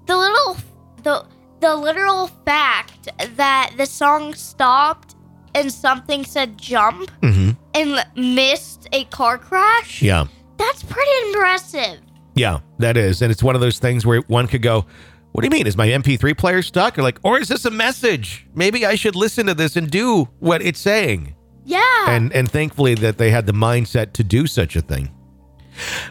The 0.06 0.16
little 0.16 0.56
the 1.02 1.24
the 1.60 1.76
literal 1.76 2.26
fact 2.44 3.08
that 3.36 3.72
the 3.76 3.86
song 3.86 4.34
stopped 4.34 5.14
and 5.54 5.72
something 5.72 6.24
said 6.24 6.58
jump 6.58 7.10
Mm-hmm. 7.22 7.50
and 7.74 8.06
missed 8.34 8.88
a 8.92 9.04
car 9.04 9.38
crash. 9.38 10.02
Yeah. 10.02 10.26
That's 10.56 10.82
pretty 10.82 11.10
impressive. 11.28 12.00
Yeah, 12.34 12.60
that 12.78 12.96
is. 12.96 13.22
And 13.22 13.30
it's 13.32 13.42
one 13.42 13.54
of 13.54 13.60
those 13.60 13.78
things 13.78 14.04
where 14.04 14.20
one 14.22 14.46
could 14.48 14.62
go, 14.62 14.84
What 15.32 15.42
do 15.42 15.47
you 15.47 15.50
mean? 15.50 15.66
Is 15.66 15.76
my 15.76 15.88
MP3 15.88 16.37
player 16.37 16.62
stuck? 16.62 16.99
Or 16.99 17.02
like, 17.02 17.18
or 17.23 17.38
is 17.38 17.49
this 17.49 17.64
a 17.64 17.70
message? 17.70 18.47
Maybe 18.54 18.85
I 18.85 18.94
should 18.94 19.14
listen 19.14 19.47
to 19.47 19.54
this 19.54 19.76
and 19.76 19.90
do 19.90 20.28
what 20.40 20.62
it's 20.62 20.80
saying. 20.80 21.35
Yeah. 21.64 22.11
And 22.11 22.32
and 22.32 22.50
thankfully 22.50 22.94
that 22.97 23.18
they 23.18 23.30
had 23.30 23.47
the 23.47 23.52
mindset 23.52 24.14
to 24.14 24.25
do 24.25 24.47
such 24.47 24.75
a 24.75 24.80
thing. 24.80 25.11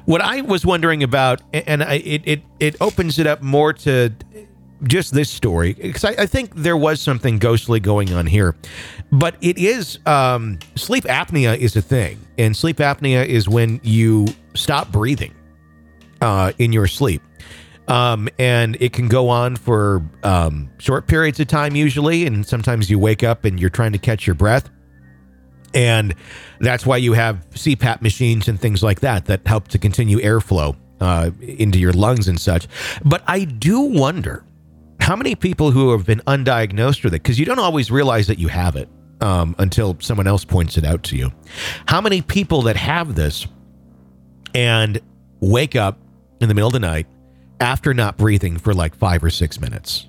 What 0.05 0.21
I 0.21 0.41
was 0.41 0.65
wondering 0.65 1.03
about, 1.03 1.41
and 1.51 1.83
I, 1.83 1.95
it, 1.95 2.21
it 2.25 2.41
it 2.59 2.75
opens 2.79 3.19
it 3.19 3.27
up 3.27 3.41
more 3.41 3.73
to 3.73 4.13
just 4.83 5.13
this 5.13 5.29
story 5.29 5.73
because 5.73 6.05
I, 6.05 6.09
I 6.11 6.25
think 6.27 6.53
there 6.55 6.77
was 6.77 7.01
something 7.01 7.39
ghostly 7.39 7.79
going 7.79 8.13
on 8.13 8.27
here, 8.27 8.55
but 9.11 9.35
it 9.41 9.57
is 9.57 9.99
um, 10.05 10.59
sleep 10.75 11.05
apnea 11.05 11.57
is 11.57 11.75
a 11.75 11.81
thing, 11.81 12.19
and 12.37 12.55
sleep 12.55 12.77
apnea 12.77 13.25
is 13.25 13.49
when 13.49 13.81
you 13.83 14.27
stop 14.53 14.91
breathing 14.91 15.33
uh, 16.21 16.51
in 16.59 16.71
your 16.71 16.87
sleep. 16.87 17.21
Um, 17.87 18.27
and 18.37 18.75
it 18.81 18.91
can 18.91 19.07
go 19.07 19.29
on 19.29 19.55
for 19.55 20.03
um, 20.23 20.69
short 20.77 21.07
periods 21.07 21.39
of 21.39 21.47
time, 21.47 21.75
usually. 21.75 22.25
And 22.25 22.45
sometimes 22.45 22.89
you 22.89 22.99
wake 22.99 23.23
up 23.23 23.45
and 23.45 23.59
you're 23.59 23.69
trying 23.69 23.93
to 23.93 23.97
catch 23.99 24.27
your 24.27 24.35
breath. 24.35 24.69
And 25.73 26.15
that's 26.59 26.85
why 26.85 26.97
you 26.97 27.13
have 27.13 27.47
CPAP 27.51 28.01
machines 28.01 28.47
and 28.47 28.59
things 28.59 28.83
like 28.83 29.01
that 29.01 29.25
that 29.25 29.45
help 29.45 29.67
to 29.69 29.77
continue 29.77 30.19
airflow 30.19 30.75
uh, 30.99 31.31
into 31.41 31.79
your 31.79 31.93
lungs 31.93 32.27
and 32.27 32.39
such. 32.39 32.67
But 33.05 33.23
I 33.27 33.45
do 33.45 33.81
wonder 33.81 34.43
how 34.99 35.15
many 35.15 35.35
people 35.35 35.71
who 35.71 35.91
have 35.91 36.05
been 36.05 36.21
undiagnosed 36.27 37.03
with 37.03 37.13
it, 37.13 37.23
because 37.23 37.39
you 37.39 37.45
don't 37.45 37.59
always 37.59 37.91
realize 37.91 38.27
that 38.27 38.39
you 38.39 38.47
have 38.47 38.75
it 38.75 38.89
um, 39.21 39.55
until 39.59 39.97
someone 39.99 40.27
else 40.27 40.43
points 40.43 40.77
it 40.77 40.83
out 40.83 41.03
to 41.03 41.15
you. 41.15 41.31
How 41.87 42.01
many 42.01 42.21
people 42.21 42.63
that 42.63 42.75
have 42.75 43.15
this 43.15 43.47
and 44.55 44.99
wake 45.39 45.75
up 45.75 45.99
in 46.41 46.49
the 46.49 46.55
middle 46.55 46.67
of 46.67 46.73
the 46.73 46.79
night 46.79 47.07
after 47.59 47.93
not 47.93 48.17
breathing 48.17 48.57
for 48.57 48.73
like 48.73 48.95
five 48.95 49.23
or 49.23 49.29
six 49.29 49.59
minutes. 49.59 50.07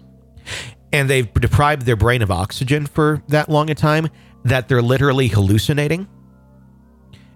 and 0.93 1.09
they've 1.11 1.33
deprived 1.35 1.83
their 1.83 1.97
brain 1.97 2.23
of 2.23 2.31
oxygen 2.31 2.87
for 2.87 3.23
that 3.28 3.49
long 3.49 3.71
a 3.71 3.75
time 3.75 4.09
that 4.45 4.69
they're 4.69 4.83
literally 4.83 5.28
hallucinating 5.28 6.09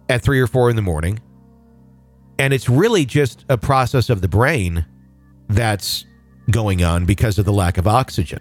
at 0.08 0.22
three 0.22 0.40
or 0.40 0.46
four 0.46 0.70
in 0.70 0.76
the 0.76 0.82
morning. 0.82 1.18
And 2.38 2.54
it's 2.54 2.68
really 2.68 3.04
just 3.04 3.44
a 3.48 3.58
process 3.58 4.08
of 4.08 4.20
the 4.20 4.28
brain 4.28 4.86
that's 5.48 6.06
going 6.50 6.82
on 6.82 7.04
because 7.04 7.38
of 7.38 7.44
the 7.44 7.52
lack 7.52 7.76
of 7.78 7.86
oxygen. 7.86 8.40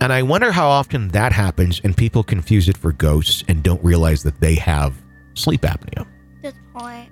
And 0.00 0.12
I 0.12 0.22
wonder 0.22 0.52
how 0.52 0.68
often 0.68 1.08
that 1.08 1.32
happens 1.32 1.80
and 1.84 1.96
people 1.96 2.22
confuse 2.22 2.68
it 2.68 2.76
for 2.76 2.92
ghosts 2.92 3.44
and 3.48 3.62
don't 3.62 3.82
realize 3.84 4.22
that 4.24 4.40
they 4.40 4.56
have 4.56 4.94
sleep 5.34 5.62
apnea. 5.62 6.06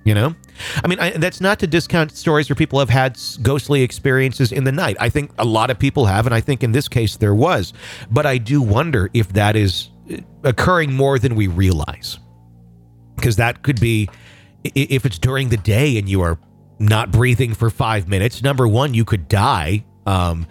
You 0.05 0.15
know? 0.15 0.35
I 0.83 0.89
mean, 0.89 0.99
I, 0.99 1.11
that's 1.11 1.41
not 1.41 1.61
to 1.61 1.67
discount 1.67 2.17
stories 2.17 2.49
where 2.49 2.57
people 2.57 2.79
have 2.81 2.91
had 2.91 3.19
ghostly 3.41 3.83
experiences 3.83 4.51
in 4.51 4.65
the 4.65 4.73
night. 4.73 4.97
I 4.99 5.09
think 5.09 5.31
a 5.39 5.45
lot 5.45 5.71
of 5.71 5.79
people 5.79 6.07
have, 6.07 6.27
and 6.27 6.35
I 6.35 6.41
think 6.41 6.63
in 6.63 6.73
this 6.73 6.89
case 6.89 7.17
there 7.17 7.35
was. 7.35 7.73
But 8.11 8.27
I 8.27 8.39
do 8.39 8.61
wonder 8.61 9.11
if 9.15 9.33
that 9.35 9.55
is 9.55 9.91
uh, 10.11 10.17
occurring 10.43 10.93
more 10.93 11.19
than 11.19 11.37
we 11.37 11.47
realize. 11.47 12.19
Because 13.15 13.37
that 13.37 13.63
could 13.63 13.81
be, 13.81 14.09
if 14.65 15.07
it's 15.07 15.19
during 15.19 15.51
the 15.51 15.57
day 15.57 15.99
and 15.99 16.09
you 16.09 16.23
are 16.23 16.39
not 16.81 17.13
breathing 17.13 17.55
for 17.55 17.71
five 17.71 18.09
minutes, 18.09 18.43
number 18.43 18.67
one, 18.67 18.95
you 18.95 19.05
could 19.05 19.29
die. 19.29 19.85
Um, 20.05 20.47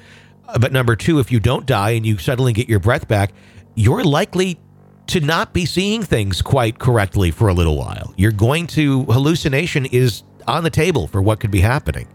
but 0.60 0.72
number 0.72 0.96
two, 0.96 1.20
if 1.20 1.32
you 1.32 1.42
don't 1.42 1.66
die 1.66 1.92
and 1.92 2.06
you 2.06 2.18
suddenly 2.18 2.54
get 2.54 2.70
your 2.70 2.80
breath 2.80 3.08
back, 3.08 3.34
you're 3.76 4.04
likely 4.04 4.60
to 5.08 5.20
not 5.20 5.54
be 5.54 5.66
seeing 5.66 6.04
things 6.04 6.42
quite 6.42 6.80
correctly 6.80 7.32
for 7.32 7.48
a 7.50 7.54
little 7.54 7.78
while. 7.78 8.14
You're 8.18 8.32
going 8.32 8.68
to 8.68 9.04
hallucination 9.06 9.86
is 9.86 10.24
on 10.48 10.64
the 10.64 10.70
table 10.70 11.08
for 11.08 11.22
what 11.22 11.40
could 11.40 11.52
be 11.52 11.62
happening. 11.62 12.08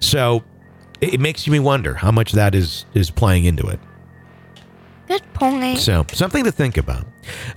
So 0.00 0.42
it, 1.00 1.14
it 1.14 1.20
makes 1.20 1.46
me 1.48 1.58
wonder 1.60 1.94
how 1.94 2.10
much 2.10 2.32
that 2.32 2.54
is 2.54 2.84
is 2.94 3.10
playing 3.10 3.44
into 3.44 3.66
it. 3.68 3.80
Good 5.06 5.22
point. 5.34 5.78
So 5.78 6.04
something 6.12 6.44
to 6.44 6.52
think 6.52 6.76
about. 6.76 7.06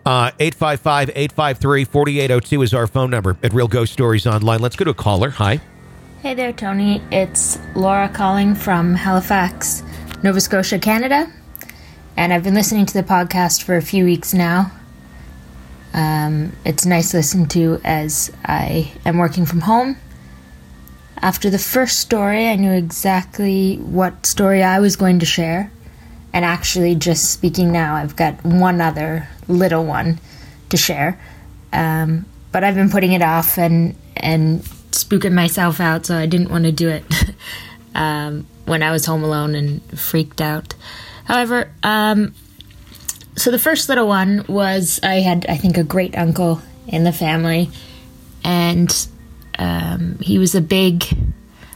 Uh 0.06 0.32
855-853-4802 0.32 2.64
is 2.64 2.74
our 2.74 2.88
phone 2.88 3.10
number 3.10 3.38
at 3.44 3.54
Real 3.54 3.68
Ghost 3.68 3.94
Stories 3.94 4.28
Online. 4.28 4.60
Let's 4.60 4.76
go 4.76 4.86
to 4.86 4.92
a 4.92 4.94
caller. 4.94 5.30
Hi. 5.32 5.60
Hey 6.22 6.34
there, 6.34 6.52
Tony. 6.52 7.02
It's 7.12 7.60
Laura 7.76 8.10
calling 8.10 8.56
from 8.56 8.96
Halifax, 8.96 9.84
Nova 10.24 10.42
Scotia, 10.42 10.80
Canada. 10.80 11.32
And 12.18 12.34
I've 12.34 12.44
been 12.44 12.56
listening 12.56 12.88
to 12.88 12.94
the 12.96 13.04
podcast 13.04 13.62
for 13.62 13.78
a 13.78 13.82
few 13.82 14.04
weeks 14.04 14.34
now. 14.34 14.72
Um, 15.94 16.54
it's 16.66 16.84
nice 16.84 17.12
to 17.12 17.18
listen 17.18 17.46
to 17.50 17.80
as 17.84 18.32
I 18.44 18.92
am 19.06 19.20
working 19.20 19.46
from 19.46 19.62
home. 19.62 19.98
After 21.22 21.52
the 21.52 21.60
first 21.60 22.00
story, 22.00 22.48
I 22.48 22.56
knew 22.56 22.72
exactly 22.72 23.76
what 23.76 24.26
story 24.26 24.64
I 24.64 24.80
was 24.80 24.96
going 24.96 25.20
to 25.20 25.28
share. 25.28 25.72
And 26.34 26.44
actually, 26.44 26.96
just 26.96 27.32
speaking 27.32 27.72
now, 27.72 27.94
I've 27.94 28.16
got 28.16 28.44
one 28.44 28.82
other 28.82 29.30
little 29.48 29.86
one 29.86 30.20
to 30.70 30.78
share. 30.78 31.22
Um, 31.72 32.26
but 32.52 32.64
I've 32.64 32.76
been 32.76 32.90
putting 32.90 33.12
it 33.12 33.22
off 33.22 33.60
and 33.60 33.96
and 34.16 34.64
spooking 34.90 35.34
myself 35.34 35.80
out, 35.80 36.08
so 36.08 36.18
I 36.18 36.26
didn't 36.26 36.50
want 36.50 36.64
to 36.64 36.72
do 36.72 36.90
it 36.90 37.06
um, 37.96 38.48
when 38.66 38.82
I 38.82 38.90
was 38.90 39.06
home 39.06 39.24
alone 39.24 39.54
and 39.54 39.84
freaked 40.00 40.42
out. 40.42 40.74
However, 41.28 41.70
um, 41.84 42.34
so 43.36 43.52
the 43.52 43.60
first 43.60 43.90
little 43.90 44.08
one 44.08 44.46
was 44.48 45.02
I 45.04 45.16
had 45.16 45.46
I 45.48 45.58
think 45.58 45.78
a 45.78 45.84
great 45.84 46.18
uncle 46.18 46.62
in 46.88 47.04
the 47.04 47.12
family, 47.12 47.70
and 48.46 49.08
um, 49.60 50.20
he 50.20 50.40
was 50.40 50.56
a 50.56 50.62
big 50.62 51.04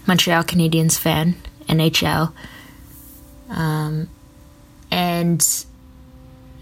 Montreal 0.07 0.43
Canadiens 0.43 0.97
fan, 0.97 1.35
NHL. 1.67 2.31
Um, 3.49 4.07
and 4.89 5.65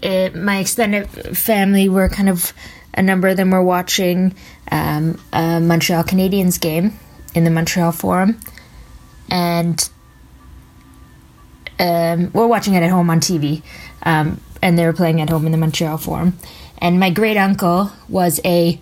it, 0.02 0.34
my 0.34 0.58
extended 0.58 1.08
family 1.36 1.88
were 1.88 2.08
kind 2.08 2.28
of 2.28 2.52
a 2.92 3.02
number 3.02 3.28
of 3.28 3.36
them 3.36 3.52
were 3.52 3.62
watching 3.62 4.34
um, 4.72 5.16
a 5.32 5.60
Montreal 5.60 6.02
Canadiens 6.02 6.60
game 6.60 6.98
in 7.36 7.44
the 7.44 7.50
Montreal 7.50 7.92
Forum, 7.92 8.40
and 9.30 9.88
um, 11.80 12.30
we're 12.32 12.46
watching 12.46 12.74
it 12.74 12.82
at 12.82 12.90
home 12.90 13.10
on 13.10 13.20
TV, 13.20 13.62
um, 14.02 14.40
and 14.62 14.78
they 14.78 14.84
were 14.84 14.92
playing 14.92 15.20
at 15.20 15.30
home 15.30 15.46
in 15.46 15.52
the 15.52 15.58
Montreal 15.58 15.98
Forum. 15.98 16.38
And 16.78 17.00
my 17.00 17.10
great 17.10 17.36
uncle 17.36 17.90
was 18.08 18.40
a 18.44 18.80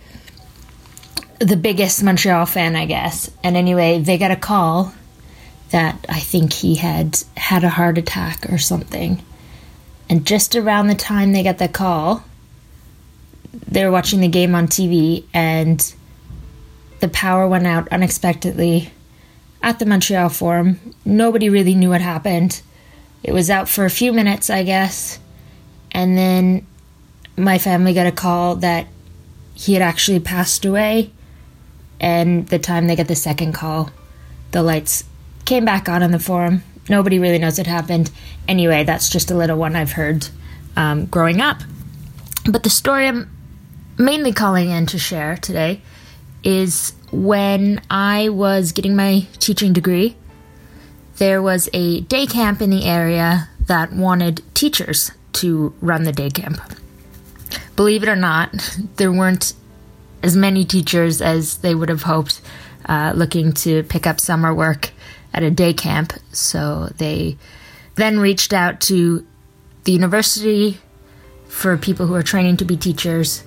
the 1.38 1.56
biggest 1.56 2.02
Montreal 2.02 2.46
fan, 2.46 2.74
I 2.74 2.86
guess. 2.86 3.30
And 3.44 3.56
anyway, 3.56 4.00
they 4.00 4.18
got 4.18 4.32
a 4.32 4.36
call 4.36 4.92
that 5.70 6.04
I 6.08 6.18
think 6.18 6.52
he 6.52 6.74
had 6.74 7.22
had 7.36 7.62
a 7.62 7.68
heart 7.68 7.98
attack 7.98 8.50
or 8.50 8.58
something. 8.58 9.22
And 10.10 10.26
just 10.26 10.56
around 10.56 10.88
the 10.88 10.94
time 10.94 11.32
they 11.32 11.44
got 11.44 11.58
the 11.58 11.68
call, 11.68 12.24
they 13.52 13.84
were 13.84 13.92
watching 13.92 14.20
the 14.20 14.28
game 14.28 14.54
on 14.54 14.66
TV 14.66 15.24
and 15.32 15.94
the 17.00 17.08
power 17.08 17.46
went 17.46 17.66
out 17.66 17.88
unexpectedly 17.92 18.90
at 19.62 19.78
the 19.78 19.86
Montreal 19.86 20.30
Forum. 20.30 20.94
Nobody 21.04 21.48
really 21.48 21.74
knew 21.74 21.90
what 21.90 22.00
happened. 22.00 22.62
It 23.22 23.32
was 23.32 23.50
out 23.50 23.68
for 23.68 23.84
a 23.84 23.90
few 23.90 24.12
minutes, 24.12 24.50
I 24.50 24.62
guess. 24.62 25.18
And 25.90 26.16
then 26.16 26.66
my 27.36 27.58
family 27.58 27.94
got 27.94 28.06
a 28.06 28.12
call 28.12 28.56
that 28.56 28.86
he 29.54 29.72
had 29.74 29.82
actually 29.82 30.20
passed 30.20 30.64
away. 30.64 31.10
And 32.00 32.46
the 32.48 32.58
time 32.58 32.86
they 32.86 32.96
got 32.96 33.08
the 33.08 33.16
second 33.16 33.54
call, 33.54 33.90
the 34.52 34.62
lights 34.62 35.04
came 35.44 35.64
back 35.64 35.88
on 35.88 36.02
in 36.02 36.12
the 36.12 36.18
forum. 36.18 36.62
Nobody 36.88 37.18
really 37.18 37.38
knows 37.38 37.58
what 37.58 37.66
happened. 37.66 38.10
Anyway, 38.46 38.84
that's 38.84 39.08
just 39.08 39.30
a 39.30 39.36
little 39.36 39.58
one 39.58 39.76
I've 39.76 39.92
heard 39.92 40.28
um, 40.76 41.06
growing 41.06 41.40
up. 41.40 41.58
But 42.50 42.62
the 42.62 42.70
story 42.70 43.06
I'm 43.06 43.30
mainly 43.98 44.32
calling 44.32 44.70
in 44.70 44.86
to 44.86 44.98
share 44.98 45.36
today 45.36 45.82
is 46.44 46.94
when 47.10 47.80
I 47.90 48.28
was 48.28 48.72
getting 48.72 48.94
my 48.94 49.26
teaching 49.38 49.72
degree, 49.72 50.16
there 51.18 51.42
was 51.42 51.68
a 51.72 52.00
day 52.02 52.26
camp 52.26 52.62
in 52.62 52.70
the 52.70 52.84
area 52.84 53.48
that 53.66 53.92
wanted 53.92 54.42
teachers 54.54 55.10
to 55.32 55.74
run 55.80 56.04
the 56.04 56.12
day 56.12 56.30
camp. 56.30 56.60
Believe 57.76 58.02
it 58.02 58.08
or 58.08 58.16
not, 58.16 58.52
there 58.96 59.12
weren't 59.12 59.54
as 60.22 60.36
many 60.36 60.64
teachers 60.64 61.20
as 61.20 61.58
they 61.58 61.74
would 61.74 61.88
have 61.88 62.02
hoped 62.02 62.40
uh, 62.88 63.12
looking 63.14 63.52
to 63.52 63.82
pick 63.84 64.06
up 64.06 64.18
summer 64.18 64.54
work 64.54 64.90
at 65.32 65.42
a 65.42 65.50
day 65.50 65.72
camp. 65.72 66.12
So 66.32 66.88
they 66.96 67.36
then 67.96 68.18
reached 68.18 68.52
out 68.52 68.80
to 68.82 69.26
the 69.84 69.92
university 69.92 70.78
for 71.48 71.76
people 71.76 72.06
who 72.06 72.14
are 72.14 72.22
training 72.22 72.56
to 72.58 72.64
be 72.64 72.76
teachers. 72.76 73.44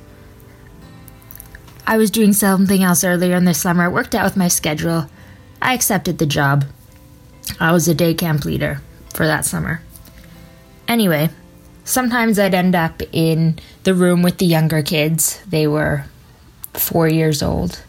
I 1.88 1.98
was 1.98 2.12
doing 2.12 2.34
something 2.34 2.84
else 2.84 3.04
earlier 3.04 3.36
in 3.36 3.46
the 3.46 3.54
summer. 3.54 3.86
It 3.86 3.92
worked 3.92 4.16
out 4.16 4.24
with 4.24 4.38
my 4.38 4.48
schedule. 4.48 5.10
I 5.62 5.74
accepted 5.74 6.18
the 6.18 6.26
job. 6.26 6.66
I 7.60 7.72
was 7.72 7.88
a 7.88 7.94
day 7.94 8.14
camp 8.14 8.46
leader 8.46 8.82
for 9.14 9.26
that 9.26 9.46
summer. 9.46 9.82
Anyway, 10.88 11.30
sometimes 11.84 12.40
I'd 12.40 12.54
end 12.54 12.76
up 12.76 13.02
in 13.12 13.60
the 13.84 13.94
room 13.94 14.22
with 14.22 14.38
the 14.38 14.46
younger 14.46 14.82
kids. 14.82 15.42
They 15.48 15.68
were 15.68 16.06
four 16.74 17.08
years 17.08 17.42
old. 17.42 17.84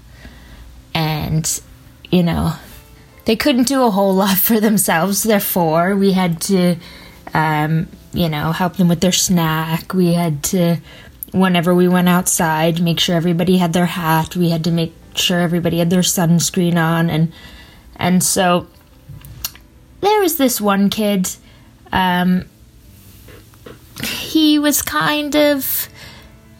And, 0.94 1.60
you 2.10 2.22
know, 2.22 2.54
they 3.24 3.36
couldn't 3.36 3.68
do 3.68 3.82
a 3.82 3.90
whole 3.90 4.14
lot 4.24 4.38
for 4.38 4.60
themselves. 4.60 5.22
They're 5.22 5.40
four. 5.40 5.96
We 5.96 6.12
had 6.12 6.40
to, 6.42 6.76
um, 7.34 7.88
you 8.12 8.28
know, 8.28 8.52
help 8.52 8.76
them 8.76 8.88
with 8.88 9.00
their 9.00 9.12
snack. 9.12 9.94
We 9.94 10.12
had 10.12 10.42
to, 10.44 10.76
whenever 11.32 11.74
we 11.74 11.88
went 11.88 12.08
outside, 12.08 12.82
make 12.82 13.00
sure 13.00 13.16
everybody 13.16 13.56
had 13.56 13.72
their 13.72 13.86
hat. 13.86 14.36
We 14.36 14.50
had 14.50 14.64
to 14.64 14.70
make 14.70 14.94
sure 15.14 15.40
everybody 15.40 15.78
had 15.78 15.90
their 15.90 16.00
sunscreen 16.00 16.76
on. 16.76 17.10
And, 17.10 17.32
and 17.96 18.22
so 18.22 18.66
there 20.02 20.20
was 20.20 20.36
this 20.36 20.60
one 20.60 20.90
kid, 20.90 21.30
um, 21.92 22.44
he 24.04 24.58
was 24.58 24.82
kind 24.82 25.34
of, 25.34 25.88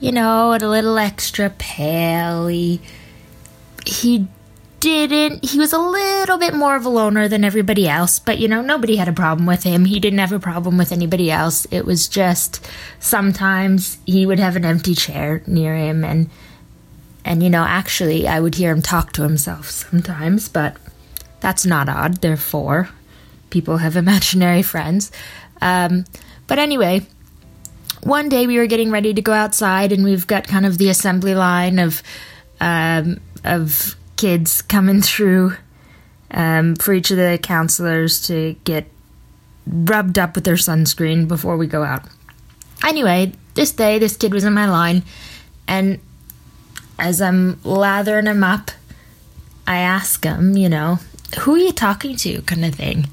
you 0.00 0.12
know, 0.12 0.54
a 0.54 0.58
little 0.58 0.96
extra 0.96 1.50
pale. 1.50 2.46
He, 2.46 2.80
he 3.84 4.28
didn't, 4.78 5.44
he 5.44 5.58
was 5.58 5.72
a 5.72 5.78
little 5.78 6.38
bit 6.38 6.54
more 6.54 6.76
of 6.76 6.86
a 6.86 6.88
loner 6.88 7.26
than 7.28 7.44
everybody 7.44 7.88
else, 7.88 8.20
but 8.20 8.38
you 8.38 8.46
know, 8.46 8.62
nobody 8.62 8.96
had 8.96 9.08
a 9.08 9.12
problem 9.12 9.46
with 9.46 9.64
him. 9.64 9.84
He 9.86 9.98
didn't 9.98 10.20
have 10.20 10.32
a 10.32 10.40
problem 10.40 10.78
with 10.78 10.92
anybody 10.92 11.30
else. 11.30 11.66
It 11.70 11.84
was 11.84 12.08
just 12.08 12.64
sometimes 13.00 13.98
he 14.06 14.24
would 14.24 14.38
have 14.38 14.56
an 14.56 14.64
empty 14.64 14.94
chair 14.94 15.42
near 15.46 15.74
him 15.76 16.04
and, 16.04 16.30
and 17.24 17.42
you 17.42 17.50
know, 17.50 17.64
actually, 17.64 18.26
I 18.26 18.40
would 18.40 18.56
hear 18.56 18.72
him 18.72 18.82
talk 18.82 19.12
to 19.12 19.22
himself 19.22 19.70
sometimes, 19.70 20.48
but 20.48 20.76
that's 21.40 21.66
not 21.66 21.88
odd. 21.88 22.16
They're 22.20 22.36
four. 22.36 22.88
People 23.52 23.76
have 23.76 23.96
imaginary 23.96 24.62
friends. 24.62 25.12
Um, 25.60 26.06
but 26.46 26.58
anyway, 26.58 27.06
one 28.02 28.28
day 28.30 28.46
we 28.46 28.56
were 28.58 28.66
getting 28.66 28.90
ready 28.90 29.12
to 29.12 29.22
go 29.22 29.32
outside, 29.32 29.92
and 29.92 30.02
we've 30.02 30.26
got 30.26 30.48
kind 30.48 30.66
of 30.66 30.78
the 30.78 30.88
assembly 30.88 31.34
line 31.34 31.78
of 31.78 32.02
um, 32.60 33.20
of 33.44 33.94
kids 34.16 34.62
coming 34.62 35.02
through 35.02 35.54
um, 36.30 36.76
for 36.76 36.94
each 36.94 37.10
of 37.10 37.18
the 37.18 37.38
counselors 37.42 38.26
to 38.26 38.56
get 38.64 38.86
rubbed 39.66 40.18
up 40.18 40.34
with 40.34 40.44
their 40.44 40.54
sunscreen 40.54 41.28
before 41.28 41.56
we 41.56 41.66
go 41.66 41.82
out. 41.82 42.04
Anyway, 42.84 43.32
this 43.54 43.72
day, 43.72 43.98
this 43.98 44.16
kid 44.16 44.32
was 44.32 44.44
in 44.44 44.54
my 44.54 44.68
line, 44.68 45.02
and 45.68 46.00
as 46.98 47.20
I'm 47.20 47.60
lathering 47.62 48.26
him 48.26 48.42
up, 48.42 48.70
I 49.66 49.78
ask 49.78 50.24
him, 50.24 50.56
you 50.56 50.68
know, 50.68 50.98
who 51.40 51.54
are 51.54 51.58
you 51.58 51.72
talking 51.72 52.16
to, 52.16 52.42
kind 52.42 52.64
of 52.64 52.74
thing. 52.74 53.08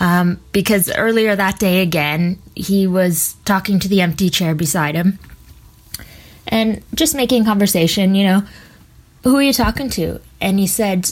Um, 0.00 0.40
because 0.52 0.90
earlier 0.96 1.36
that 1.36 1.58
day, 1.58 1.80
again, 1.80 2.38
he 2.54 2.86
was 2.86 3.36
talking 3.44 3.78
to 3.78 3.88
the 3.88 4.00
empty 4.00 4.28
chair 4.28 4.54
beside 4.54 4.94
him 4.94 5.18
and 6.48 6.82
just 6.94 7.14
making 7.14 7.44
conversation, 7.44 8.14
you 8.14 8.24
know, 8.24 8.42
who 9.22 9.36
are 9.36 9.42
you 9.42 9.52
talking 9.52 9.88
to? 9.90 10.20
And 10.40 10.58
he 10.58 10.66
said 10.66 11.10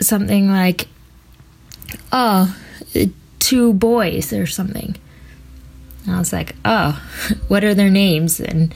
something 0.00 0.50
like, 0.50 0.88
oh, 2.10 2.56
two 3.38 3.72
boys 3.72 4.32
or 4.32 4.46
something. 4.46 4.96
And 6.04 6.14
I 6.14 6.18
was 6.18 6.32
like, 6.32 6.56
oh, 6.64 7.00
what 7.48 7.64
are 7.64 7.74
their 7.74 7.90
names? 7.90 8.40
And 8.40 8.74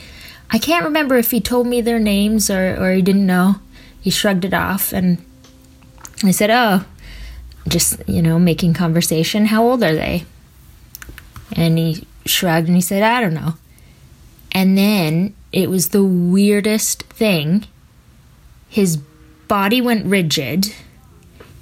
I 0.50 0.58
can't 0.58 0.84
remember 0.84 1.16
if 1.16 1.30
he 1.30 1.40
told 1.40 1.66
me 1.66 1.80
their 1.80 1.98
names 1.98 2.50
or, 2.50 2.76
or 2.80 2.92
he 2.92 3.02
didn't 3.02 3.26
know. 3.26 3.56
He 4.00 4.10
shrugged 4.10 4.44
it 4.44 4.54
off 4.54 4.92
and 4.92 5.24
I 6.22 6.30
said, 6.30 6.50
oh, 6.50 6.84
just, 7.68 8.06
you 8.08 8.22
know, 8.22 8.38
making 8.38 8.74
conversation. 8.74 9.46
How 9.46 9.64
old 9.64 9.82
are 9.82 9.94
they? 9.94 10.24
And 11.52 11.78
he 11.78 12.06
shrugged 12.26 12.66
and 12.66 12.76
he 12.76 12.82
said, 12.82 13.02
I 13.02 13.20
don't 13.20 13.34
know. 13.34 13.54
And 14.52 14.78
then 14.78 15.34
it 15.52 15.70
was 15.70 15.88
the 15.88 16.04
weirdest 16.04 17.02
thing. 17.04 17.66
His 18.68 18.96
body 19.48 19.80
went 19.80 20.06
rigid. 20.06 20.74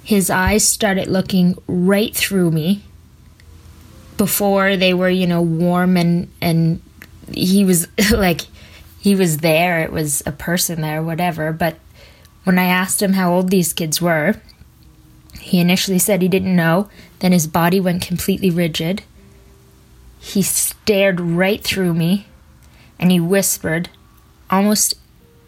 His 0.03 0.29
eyes 0.29 0.67
started 0.67 1.07
looking 1.07 1.57
right 1.67 2.15
through 2.15 2.51
me. 2.51 2.83
Before 4.17 4.77
they 4.77 4.93
were, 4.93 5.09
you 5.09 5.25
know, 5.25 5.41
warm 5.41 5.97
and 5.97 6.31
and 6.39 6.81
he 7.33 7.65
was 7.65 7.87
like 8.11 8.41
he 8.99 9.15
was 9.15 9.37
there, 9.37 9.81
it 9.81 9.91
was 9.91 10.23
a 10.25 10.31
person 10.31 10.81
there, 10.81 11.03
whatever, 11.03 11.51
but 11.51 11.77
when 12.43 12.59
I 12.59 12.65
asked 12.65 13.01
him 13.01 13.13
how 13.13 13.33
old 13.33 13.49
these 13.49 13.73
kids 13.73 14.01
were, 14.01 14.35
he 15.43 15.59
initially 15.59 15.99
said 15.99 16.21
he 16.21 16.29
didn't 16.29 16.55
know, 16.55 16.89
then 17.19 17.33
his 17.33 17.47
body 17.47 17.79
went 17.79 18.01
completely 18.01 18.49
rigid. 18.49 19.03
He 20.19 20.41
stared 20.41 21.19
right 21.19 21.61
through 21.61 21.93
me 21.93 22.27
and 22.97 23.11
he 23.11 23.19
whispered, 23.19 23.89
almost 24.49 24.93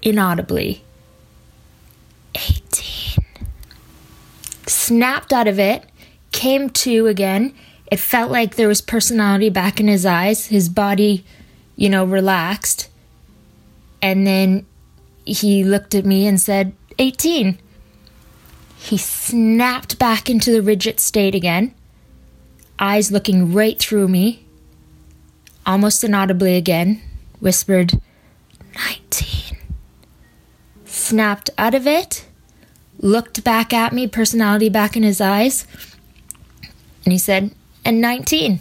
inaudibly, 0.02 0.84
18. 2.36 3.24
Snapped 4.68 5.32
out 5.32 5.48
of 5.48 5.60
it, 5.60 5.86
came 6.34 6.70
to 6.72 7.08
again. 7.08 7.54
It 7.90 8.00
felt 8.00 8.32
like 8.32 8.56
there 8.56 8.68
was 8.68 8.82
personality 8.82 9.50
back 9.50 9.80
in 9.80 9.88
his 9.88 10.06
eyes. 10.06 10.48
His 10.48 10.68
body, 10.68 11.24
you 11.78 11.88
know, 11.88 12.04
relaxed. 12.04 12.90
And 14.02 14.28
then 14.28 14.66
he 15.24 15.64
looked 15.64 15.96
at 15.96 16.06
me 16.06 16.28
and 16.28 16.42
said, 16.42 16.74
18. 17.00 17.60
He 18.86 19.00
snapped 19.00 19.98
back 19.98 20.30
into 20.30 20.52
the 20.52 20.62
rigid 20.62 21.00
state 21.00 21.34
again, 21.34 21.74
eyes 22.78 23.12
looking 23.12 23.52
right 23.52 23.80
through 23.80 24.08
me, 24.08 24.46
almost 25.66 26.04
inaudibly 26.04 26.56
again, 26.56 27.02
whispered, 27.40 28.00
19. 28.76 29.58
Snapped 30.86 31.50
out 31.58 31.74
of 31.74 31.88
it, 31.88 32.28
looked 33.00 33.44
back 33.44 33.74
at 33.74 33.92
me, 33.92 34.06
personality 34.06 34.70
back 34.70 34.96
in 34.96 35.02
his 35.02 35.20
eyes, 35.20 35.66
and 37.06 37.12
he 37.12 37.18
said, 37.18 37.56
and 37.84 38.00
19. 38.00 38.60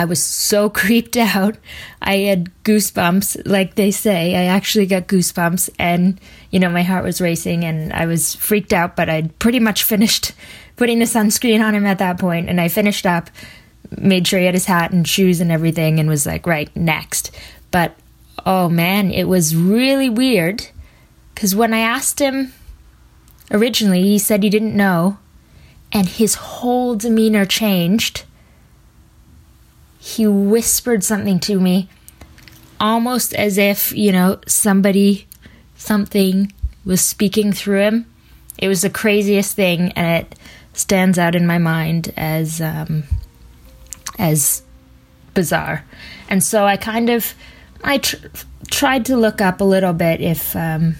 I 0.00 0.06
was 0.06 0.22
so 0.22 0.70
creeped 0.80 1.18
out. 1.18 1.58
I 2.00 2.16
had 2.20 2.50
goosebumps, 2.64 3.42
like 3.44 3.74
they 3.74 3.90
say. 3.90 4.34
I 4.34 4.44
actually 4.44 4.86
got 4.86 5.08
goosebumps, 5.08 5.68
and 5.78 6.18
you 6.50 6.58
know, 6.58 6.70
my 6.70 6.82
heart 6.82 7.04
was 7.04 7.20
racing, 7.20 7.64
and 7.64 7.92
I 7.92 8.06
was 8.06 8.34
freaked 8.34 8.72
out. 8.72 8.96
But 8.96 9.10
I'd 9.10 9.38
pretty 9.38 9.60
much 9.60 9.84
finished 9.84 10.32
putting 10.76 11.00
the 11.00 11.04
sunscreen 11.04 11.62
on 11.62 11.74
him 11.74 11.84
at 11.84 11.98
that 11.98 12.18
point, 12.18 12.48
and 12.48 12.62
I 12.62 12.68
finished 12.68 13.04
up, 13.04 13.28
made 13.98 14.26
sure 14.26 14.40
he 14.40 14.46
had 14.46 14.54
his 14.54 14.64
hat 14.64 14.90
and 14.90 15.06
shoes 15.06 15.38
and 15.38 15.52
everything, 15.52 16.00
and 16.00 16.08
was 16.08 16.24
like, 16.24 16.46
right, 16.46 16.74
next. 16.74 17.30
But 17.70 17.94
oh 18.46 18.70
man, 18.70 19.10
it 19.10 19.24
was 19.24 19.54
really 19.54 20.08
weird 20.08 20.66
because 21.34 21.54
when 21.54 21.74
I 21.74 21.80
asked 21.80 22.20
him 22.20 22.54
originally, 23.50 24.02
he 24.04 24.18
said 24.18 24.42
he 24.42 24.48
didn't 24.48 24.74
know, 24.74 25.18
and 25.92 26.08
his 26.08 26.36
whole 26.36 26.96
demeanor 26.96 27.44
changed 27.44 28.24
he 30.02 30.26
whispered 30.26 31.04
something 31.04 31.38
to 31.40 31.60
me, 31.60 31.88
almost 32.80 33.34
as 33.34 33.58
if, 33.58 33.92
you 33.92 34.10
know, 34.12 34.40
somebody, 34.46 35.28
something 35.76 36.50
was 36.86 37.02
speaking 37.02 37.52
through 37.52 37.80
him. 37.80 38.06
It 38.56 38.66
was 38.66 38.80
the 38.80 38.88
craziest 38.88 39.54
thing, 39.54 39.92
and 39.92 40.24
it 40.24 40.38
stands 40.72 41.18
out 41.18 41.34
in 41.34 41.46
my 41.46 41.58
mind 41.58 42.14
as 42.16 42.62
um, 42.62 43.04
as 44.18 44.62
bizarre. 45.34 45.84
And 46.30 46.42
so 46.42 46.64
I 46.64 46.78
kind 46.78 47.10
of 47.10 47.34
I 47.84 47.98
tr- 47.98 48.16
tried 48.70 49.04
to 49.06 49.16
look 49.16 49.42
up 49.42 49.60
a 49.60 49.64
little 49.64 49.92
bit 49.92 50.22
if 50.22 50.56
um, 50.56 50.96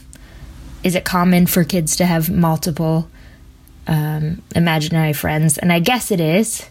is 0.83 0.95
it 0.95 1.07
common 1.07 1.47
for 1.47 1.65
kids 1.65 1.97
to 1.97 2.05
have 2.05 2.29
multiple 2.29 3.11
um, 3.87 4.43
imaginary 4.55 5.15
friends, 5.15 5.57
and 5.57 5.73
I 5.73 5.79
guess 5.79 6.11
it 6.11 6.21
is, 6.21 6.69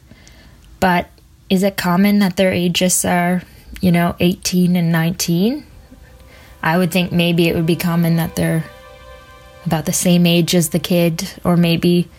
but 0.79 1.09
is 1.49 1.63
it 1.63 1.77
common 1.77 2.19
that 2.19 2.37
their 2.37 2.51
ages 2.51 3.03
are, 3.05 3.41
you 3.81 3.91
know, 3.91 4.15
18 4.19 4.75
and 4.75 4.91
19? 4.91 5.65
I 6.61 6.77
would 6.77 6.91
think 6.91 7.11
maybe 7.11 7.47
it 7.47 7.55
would 7.55 7.65
be 7.65 7.75
common 7.75 8.17
that 8.17 8.35
they're 8.35 8.65
about 9.65 9.85
the 9.85 9.93
same 9.93 10.25
age 10.25 10.55
as 10.55 10.69
the 10.69 10.79
kid, 10.79 11.29
or 11.43 11.57
maybe, 11.57 12.09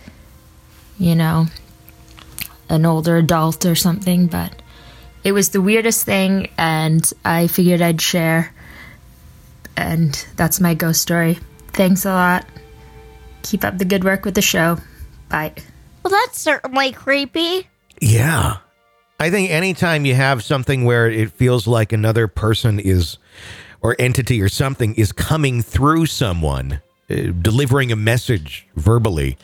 you 0.99 1.15
know, 1.15 1.47
an 2.69 2.87
older 2.87 3.17
adult 3.17 3.67
or 3.67 3.75
something. 3.75 4.27
But 4.27 4.53
it 5.25 5.33
was 5.33 5.51
the 5.51 5.61
weirdest 5.61 6.05
thing, 6.05 6.49
and 6.57 7.11
I 7.25 7.47
figured 7.47 7.83
I'd 7.83 8.01
share. 8.01 8.53
And 9.77 10.13
that's 10.37 10.61
my 10.61 10.75
ghost 10.75 11.03
story. 11.03 11.39
Thanks 11.69 12.05
a 12.05 12.11
lot. 12.11 12.47
Keep 13.43 13.65
up 13.65 13.79
the 13.79 13.85
good 13.85 14.05
work 14.05 14.25
with 14.25 14.35
the 14.35 14.43
show. 14.43 14.79
Bye. 15.29 15.55
Well, 16.03 16.11
that's 16.11 16.41
certainly 16.41 16.93
creepy. 16.93 17.69
Yeah. 18.01 18.59
I 19.21 19.29
think 19.29 19.51
anytime 19.51 20.07
you 20.07 20.15
have 20.15 20.43
something 20.43 20.87
where 20.87 21.07
it 21.07 21.31
feels 21.33 21.67
like 21.67 21.93
another 21.93 22.27
person 22.27 22.81
is, 22.81 23.19
or 23.83 23.95
entity 23.99 24.41
or 24.41 24.49
something 24.49 24.95
is 24.95 25.13
coming 25.13 25.61
through 25.61 26.07
someone, 26.07 26.81
uh, 27.11 27.15
delivering 27.43 27.93
a 27.93 27.97
message 27.97 28.67
verbally, 28.77 29.37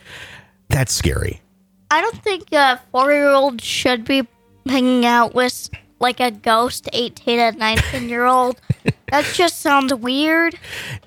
that's 0.70 0.94
scary. 0.94 1.42
I 1.90 2.00
don't 2.00 2.22
think 2.22 2.50
a 2.52 2.80
four 2.90 3.12
year 3.12 3.28
old 3.28 3.60
should 3.60 4.06
be 4.06 4.26
hanging 4.66 5.04
out 5.04 5.34
with 5.34 5.68
like 6.00 6.20
a 6.20 6.30
ghost 6.30 6.88
18 6.94 7.38
and 7.38 7.58
19 7.58 8.08
year 8.08 8.24
old. 8.24 8.58
that 9.10 9.26
just 9.34 9.60
sounds 9.60 9.92
weird. 9.92 10.58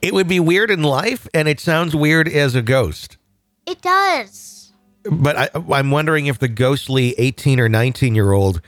It 0.03 0.13
would 0.13 0.27
be 0.27 0.39
weird 0.39 0.69
in 0.69 0.83
life, 0.83 1.27
and 1.33 1.47
it 1.47 1.59
sounds 1.59 1.95
weird 1.95 2.27
as 2.27 2.53
a 2.53 2.61
ghost. 2.61 3.17
It 3.65 3.81
does. 3.81 4.58
But 5.03 5.37
I, 5.37 5.49
I'm 5.73 5.91
wondering 5.91 6.27
if 6.27 6.39
the 6.39 6.47
ghostly 6.47 7.15
18 7.17 7.59
or 7.59 7.69
19 7.69 8.15
year 8.15 8.31
old 8.31 8.61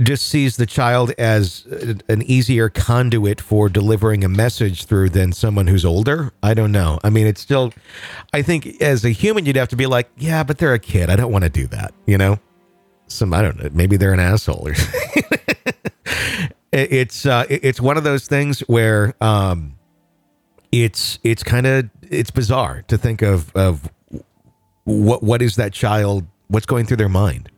just 0.00 0.26
sees 0.26 0.56
the 0.56 0.66
child 0.66 1.12
as 1.18 1.66
an 2.08 2.22
easier 2.22 2.68
conduit 2.68 3.40
for 3.40 3.68
delivering 3.68 4.24
a 4.24 4.28
message 4.28 4.84
through 4.84 5.10
than 5.10 5.32
someone 5.32 5.66
who's 5.66 5.84
older. 5.84 6.32
I 6.42 6.54
don't 6.54 6.72
know. 6.72 6.98
I 7.04 7.10
mean, 7.10 7.26
it's 7.26 7.40
still, 7.40 7.72
I 8.32 8.42
think 8.42 8.80
as 8.80 9.04
a 9.04 9.10
human, 9.10 9.46
you'd 9.46 9.56
have 9.56 9.68
to 9.68 9.76
be 9.76 9.86
like, 9.86 10.10
yeah, 10.16 10.42
but 10.42 10.58
they're 10.58 10.74
a 10.74 10.78
kid. 10.78 11.10
I 11.10 11.16
don't 11.16 11.30
want 11.30 11.44
to 11.44 11.50
do 11.50 11.66
that, 11.68 11.92
you 12.06 12.18
know? 12.18 12.38
Some, 13.08 13.34
I 13.34 13.42
don't 13.42 13.62
know, 13.62 13.68
maybe 13.72 13.96
they're 13.96 14.14
an 14.14 14.20
asshole 14.20 14.68
or 14.68 14.74
it's, 16.72 17.26
uh, 17.26 17.44
it's 17.50 17.80
one 17.80 17.98
of 17.98 18.04
those 18.04 18.26
things 18.26 18.60
where, 18.60 19.14
um, 19.20 19.74
it's, 20.72 21.18
it's 21.22 21.42
kind 21.42 21.66
of, 21.66 21.90
it's 22.10 22.30
bizarre 22.30 22.82
to 22.88 22.96
think 22.96 23.20
of, 23.20 23.54
of 23.54 23.90
what, 24.84 25.22
what 25.22 25.42
is 25.42 25.56
that 25.56 25.72
child, 25.72 26.26
what's 26.48 26.66
going 26.66 26.86
through 26.86 26.98
their 26.98 27.08
mind? 27.08 27.50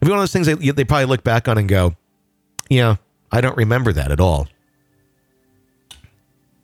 It'd 0.00 0.06
be 0.06 0.10
one 0.10 0.18
of 0.18 0.22
those 0.22 0.32
things 0.32 0.46
they, 0.46 0.54
they 0.54 0.84
probably 0.84 1.06
look 1.06 1.24
back 1.24 1.48
on 1.48 1.58
and 1.58 1.68
go, 1.68 1.94
yeah, 2.68 2.96
I 3.32 3.40
don't 3.40 3.56
remember 3.56 3.92
that 3.92 4.12
at 4.12 4.20
all. 4.20 4.48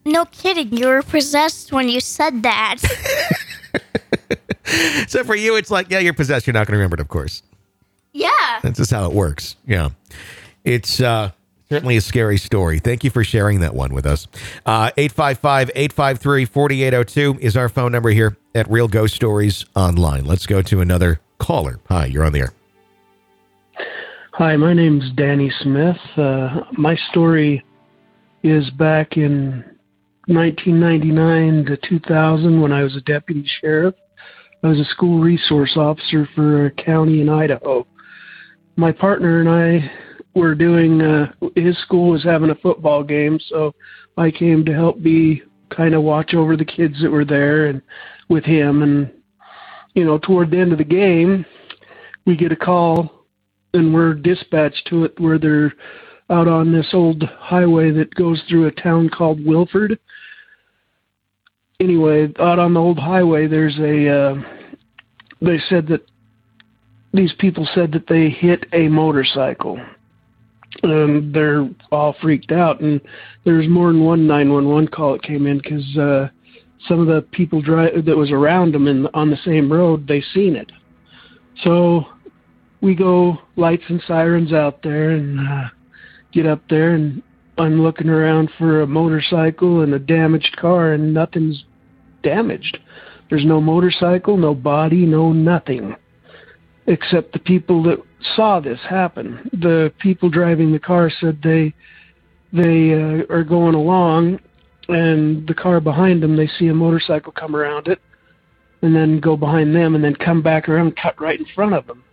No 0.04 0.26
kidding. 0.26 0.76
You 0.76 0.88
were 0.88 1.02
possessed 1.02 1.72
when 1.72 1.88
you 1.88 2.00
said 2.00 2.42
that. 2.42 2.76
so 5.08 5.24
for 5.24 5.34
you, 5.34 5.56
it's 5.56 5.70
like, 5.70 5.90
yeah, 5.90 5.98
you're 5.98 6.12
possessed. 6.12 6.46
You're 6.46 6.54
not 6.54 6.66
going 6.66 6.72
to 6.72 6.78
remember 6.78 6.94
it, 6.94 7.00
of 7.00 7.08
course. 7.08 7.42
yeah. 8.12 8.30
That's 8.62 8.78
just 8.78 8.90
how 8.90 9.06
it 9.06 9.12
works. 9.12 9.56
Yeah. 9.66 9.90
It's 10.64 11.00
uh, 11.00 11.30
certainly 11.74 11.96
a 11.96 12.00
scary 12.00 12.38
story. 12.38 12.78
Thank 12.78 13.02
you 13.02 13.10
for 13.10 13.24
sharing 13.24 13.60
that 13.60 13.74
one 13.74 13.92
with 13.94 14.06
us. 14.06 14.28
Uh, 14.64 14.90
855 14.96 15.70
853 15.74 16.44
4802 16.44 17.38
is 17.40 17.56
our 17.56 17.68
phone 17.68 17.90
number 17.90 18.10
here 18.10 18.36
at 18.54 18.70
Real 18.70 18.86
Ghost 18.86 19.14
Stories 19.14 19.64
Online. 19.74 20.24
Let's 20.24 20.46
go 20.46 20.62
to 20.62 20.80
another 20.80 21.20
caller. 21.38 21.80
Hi, 21.88 22.06
you're 22.06 22.24
on 22.24 22.32
the 22.32 22.40
air. 22.40 22.52
Hi, 24.34 24.56
my 24.56 24.72
name's 24.72 25.10
Danny 25.16 25.50
Smith. 25.62 25.96
Uh, 26.16 26.60
my 26.72 26.96
story 27.10 27.64
is 28.44 28.70
back 28.70 29.16
in 29.16 29.64
1999 30.26 31.64
to 31.66 31.76
2000 31.88 32.60
when 32.60 32.72
I 32.72 32.82
was 32.84 32.94
a 32.94 33.00
deputy 33.00 33.48
sheriff. 33.60 33.94
I 34.62 34.68
was 34.68 34.78
a 34.78 34.84
school 34.84 35.20
resource 35.20 35.76
officer 35.76 36.28
for 36.36 36.66
a 36.66 36.70
county 36.70 37.20
in 37.20 37.28
Idaho. 37.28 37.86
My 38.76 38.92
partner 38.92 39.40
and 39.40 39.48
I 39.48 39.90
were 40.34 40.54
doing, 40.54 41.00
uh, 41.00 41.32
his 41.54 41.78
school 41.78 42.10
was 42.10 42.24
having 42.24 42.50
a 42.50 42.56
football 42.56 43.02
game, 43.02 43.38
so 43.48 43.74
I 44.16 44.30
came 44.30 44.64
to 44.64 44.74
help 44.74 45.02
be 45.02 45.42
kind 45.70 45.94
of 45.94 46.02
watch 46.02 46.34
over 46.34 46.56
the 46.56 46.64
kids 46.64 47.00
that 47.02 47.10
were 47.10 47.24
there 47.24 47.66
and 47.66 47.82
with 48.28 48.44
him. 48.44 48.82
And, 48.82 49.10
you 49.94 50.04
know, 50.04 50.18
toward 50.18 50.50
the 50.50 50.58
end 50.58 50.72
of 50.72 50.78
the 50.78 50.84
game, 50.84 51.44
we 52.26 52.36
get 52.36 52.52
a 52.52 52.56
call 52.56 53.26
and 53.74 53.92
we're 53.92 54.14
dispatched 54.14 54.86
to 54.88 55.04
it 55.04 55.18
where 55.20 55.38
they're 55.38 55.74
out 56.30 56.48
on 56.48 56.72
this 56.72 56.88
old 56.92 57.22
highway 57.22 57.90
that 57.90 58.14
goes 58.14 58.42
through 58.48 58.66
a 58.66 58.72
town 58.72 59.08
called 59.08 59.44
Wilford. 59.44 59.98
Anyway, 61.80 62.32
out 62.38 62.58
on 62.58 62.72
the 62.72 62.80
old 62.80 62.98
highway, 62.98 63.46
there's 63.46 63.78
a. 63.78 64.08
Uh, 64.08 64.34
they 65.42 65.58
said 65.68 65.86
that 65.88 66.06
these 67.12 67.32
people 67.38 67.68
said 67.74 67.92
that 67.92 68.06
they 68.06 68.30
hit 68.30 68.64
a 68.72 68.88
motorcycle, 68.88 69.78
and 70.82 71.34
they're 71.34 71.68
all 71.92 72.14
freaked 72.20 72.52
out. 72.52 72.80
And 72.80 73.00
there's 73.44 73.68
more 73.68 73.92
than 73.92 74.04
one 74.04 74.26
911 74.26 74.88
call 74.88 75.12
that 75.12 75.22
came 75.22 75.46
in 75.46 75.58
because 75.58 75.96
uh, 75.96 76.28
some 76.88 77.00
of 77.00 77.06
the 77.06 77.22
people 77.32 77.60
drive 77.60 78.04
that 78.04 78.16
was 78.16 78.30
around 78.30 78.74
them 78.74 78.86
in 78.88 79.06
on 79.14 79.30
the 79.30 79.38
same 79.44 79.72
road 79.72 80.06
they 80.06 80.22
seen 80.32 80.56
it. 80.56 80.70
So 81.62 82.04
we 82.80 82.94
go 82.94 83.38
lights 83.56 83.84
and 83.88 84.02
sirens 84.06 84.52
out 84.52 84.82
there 84.82 85.10
and 85.10 85.40
uh, 85.40 85.68
get 86.32 86.46
up 86.46 86.62
there 86.68 86.94
and 86.94 87.22
I'm 87.56 87.80
looking 87.80 88.08
around 88.08 88.50
for 88.58 88.82
a 88.82 88.86
motorcycle 88.86 89.82
and 89.82 89.94
a 89.94 89.98
damaged 89.98 90.56
car 90.56 90.92
and 90.92 91.14
nothing's 91.14 91.64
damaged. 92.22 92.78
There's 93.30 93.44
no 93.44 93.60
motorcycle, 93.60 94.36
no 94.36 94.54
body, 94.54 95.06
no 95.06 95.32
nothing. 95.32 95.94
Except 96.86 97.32
the 97.32 97.38
people 97.38 97.82
that 97.84 97.98
saw 98.36 98.60
this 98.60 98.80
happen. 98.88 99.48
The 99.52 99.92
people 100.00 100.28
driving 100.28 100.72
the 100.72 100.78
car 100.78 101.10
said 101.20 101.40
they 101.42 101.74
they 102.52 102.92
uh, 102.94 103.34
are 103.34 103.42
going 103.42 103.74
along 103.74 104.38
and 104.88 105.46
the 105.48 105.54
car 105.54 105.80
behind 105.80 106.22
them 106.22 106.36
they 106.36 106.46
see 106.46 106.68
a 106.68 106.74
motorcycle 106.74 107.32
come 107.32 107.56
around 107.56 107.88
it 107.88 108.00
and 108.82 108.94
then 108.94 109.18
go 109.18 109.36
behind 109.36 109.74
them 109.74 109.94
and 109.96 110.04
then 110.04 110.14
come 110.14 110.40
back 110.40 110.68
around 110.68 110.94
cut 110.96 111.20
right 111.20 111.40
in 111.40 111.46
front 111.54 111.74
of 111.74 111.86
them 111.86 112.04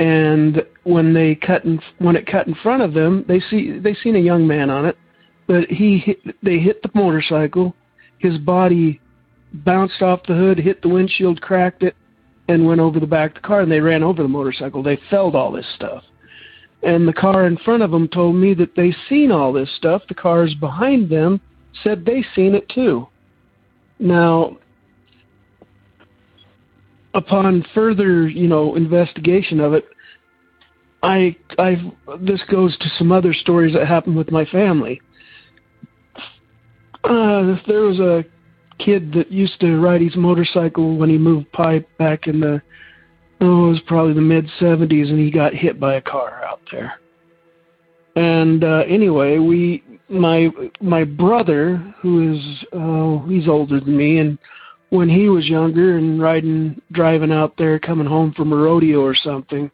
and 0.00 0.62
when 0.84 1.12
they 1.12 1.34
cut 1.34 1.66
in, 1.66 1.78
when 1.98 2.16
it 2.16 2.26
cut 2.26 2.46
in 2.46 2.54
front 2.54 2.82
of 2.82 2.94
them, 2.94 3.22
they 3.28 3.38
see 3.38 3.78
they 3.78 3.94
seen 3.94 4.16
a 4.16 4.20
young 4.20 4.46
man 4.46 4.70
on 4.70 4.86
it, 4.86 4.96
but 5.46 5.68
he 5.68 5.98
hit, 5.98 6.42
they 6.42 6.58
hit 6.58 6.82
the 6.82 6.90
motorcycle. 6.94 7.76
His 8.16 8.38
body 8.38 8.98
bounced 9.52 10.00
off 10.00 10.20
the 10.26 10.34
hood, 10.34 10.58
hit 10.58 10.80
the 10.80 10.88
windshield, 10.88 11.42
cracked 11.42 11.82
it, 11.82 11.94
and 12.50 12.66
went 12.66 12.80
over 12.80 13.00
the 13.00 13.06
back 13.06 13.30
of 13.30 13.42
the 13.42 13.46
car. 13.48 13.60
And 13.60 13.70
they 13.70 13.80
ran 13.80 14.02
over 14.02 14.22
the 14.22 14.28
motorcycle. 14.28 14.82
They 14.82 14.98
felled 15.08 15.34
all 15.34 15.52
this 15.52 15.66
stuff. 15.74 16.02
And 16.82 17.06
the 17.06 17.12
car 17.12 17.46
in 17.46 17.56
front 17.58 17.82
of 17.82 17.90
them 17.90 18.08
told 18.08 18.36
me 18.36 18.54
that 18.54 18.74
they 18.74 18.94
seen 19.08 19.30
all 19.30 19.52
this 19.52 19.68
stuff. 19.76 20.02
The 20.08 20.14
cars 20.14 20.54
behind 20.54 21.10
them 21.10 21.40
said 21.82 22.04
they 22.04 22.24
seen 22.34 22.54
it 22.54 22.68
too. 22.68 23.06
Now, 23.98 24.56
upon 27.14 27.66
further, 27.74 28.28
you 28.28 28.48
know, 28.48 28.76
investigation 28.76 29.60
of 29.60 29.74
it, 29.74 29.84
I 31.02 31.36
I 31.58 31.92
this 32.20 32.40
goes 32.50 32.76
to 32.78 32.88
some 32.98 33.12
other 33.12 33.32
stories 33.32 33.74
that 33.74 33.86
happened 33.86 34.16
with 34.16 34.30
my 34.30 34.44
family. 34.46 35.00
Uh, 37.04 37.56
there 37.66 37.80
was 37.80 37.98
a 37.98 38.24
kid 38.84 39.12
that 39.12 39.30
used 39.30 39.60
to 39.60 39.80
ride 39.80 40.00
his 40.00 40.16
motorcycle 40.16 40.96
when 40.96 41.10
he 41.10 41.18
moved 41.18 41.50
pipe 41.52 41.88
back 41.98 42.26
in 42.26 42.40
the 42.40 42.62
oh, 43.40 43.68
it 43.68 43.70
was 43.70 43.80
probably 43.86 44.14
the 44.14 44.20
mid 44.20 44.46
'70s, 44.60 45.08
and 45.08 45.18
he 45.18 45.30
got 45.30 45.54
hit 45.54 45.80
by 45.80 45.94
a 45.94 46.00
car 46.00 46.42
out 46.44 46.60
there. 46.70 46.94
And 48.16 48.64
uh, 48.64 48.84
anyway, 48.88 49.38
we 49.38 49.82
my 50.08 50.48
my 50.80 51.04
brother, 51.04 51.76
who 52.00 52.34
is 52.34 52.64
uh, 52.72 53.26
he's 53.28 53.48
older 53.48 53.80
than 53.80 53.96
me, 53.96 54.18
and 54.18 54.38
when 54.90 55.08
he 55.08 55.28
was 55.28 55.46
younger 55.46 55.96
and 55.96 56.20
riding, 56.20 56.80
driving 56.92 57.32
out 57.32 57.56
there, 57.56 57.78
coming 57.78 58.06
home 58.06 58.32
from 58.32 58.52
a 58.52 58.56
rodeo 58.56 59.00
or 59.00 59.14
something, 59.14 59.70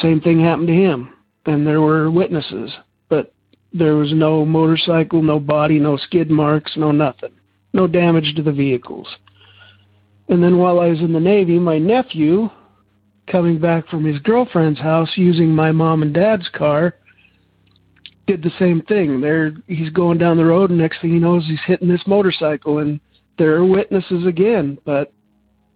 same 0.00 0.20
thing 0.20 0.40
happened 0.40 0.68
to 0.68 0.74
him. 0.74 1.12
And 1.46 1.66
there 1.66 1.80
were 1.80 2.10
witnesses, 2.10 2.70
but 3.08 3.32
there 3.72 3.96
was 3.96 4.12
no 4.12 4.44
motorcycle, 4.44 5.22
no 5.22 5.40
body, 5.40 5.80
no 5.80 5.96
skid 5.96 6.30
marks, 6.30 6.72
no 6.76 6.92
nothing, 6.92 7.32
no 7.72 7.86
damage 7.86 8.34
to 8.36 8.42
the 8.42 8.52
vehicles. 8.52 9.08
And 10.28 10.42
then 10.42 10.58
while 10.58 10.80
I 10.80 10.86
was 10.86 11.00
in 11.00 11.12
the 11.12 11.20
Navy, 11.20 11.58
my 11.58 11.78
nephew, 11.78 12.50
coming 13.26 13.58
back 13.58 13.88
from 13.88 14.04
his 14.04 14.18
girlfriend's 14.20 14.80
house 14.80 15.10
using 15.16 15.54
my 15.54 15.72
mom 15.72 16.02
and 16.02 16.14
dad's 16.14 16.48
car, 16.50 16.94
did 18.26 18.42
the 18.42 18.52
same 18.58 18.82
thing. 18.82 19.20
There, 19.20 19.52
he's 19.66 19.90
going 19.90 20.18
down 20.18 20.36
the 20.36 20.44
road, 20.44 20.70
and 20.70 20.78
next 20.78 21.00
thing 21.00 21.12
he 21.12 21.18
knows, 21.18 21.44
he's 21.46 21.58
hitting 21.66 21.88
this 21.88 22.06
motorcycle, 22.06 22.78
and 22.78 23.00
there 23.38 23.56
are 23.56 23.64
witnesses 23.64 24.26
again, 24.26 24.78
but 24.84 25.12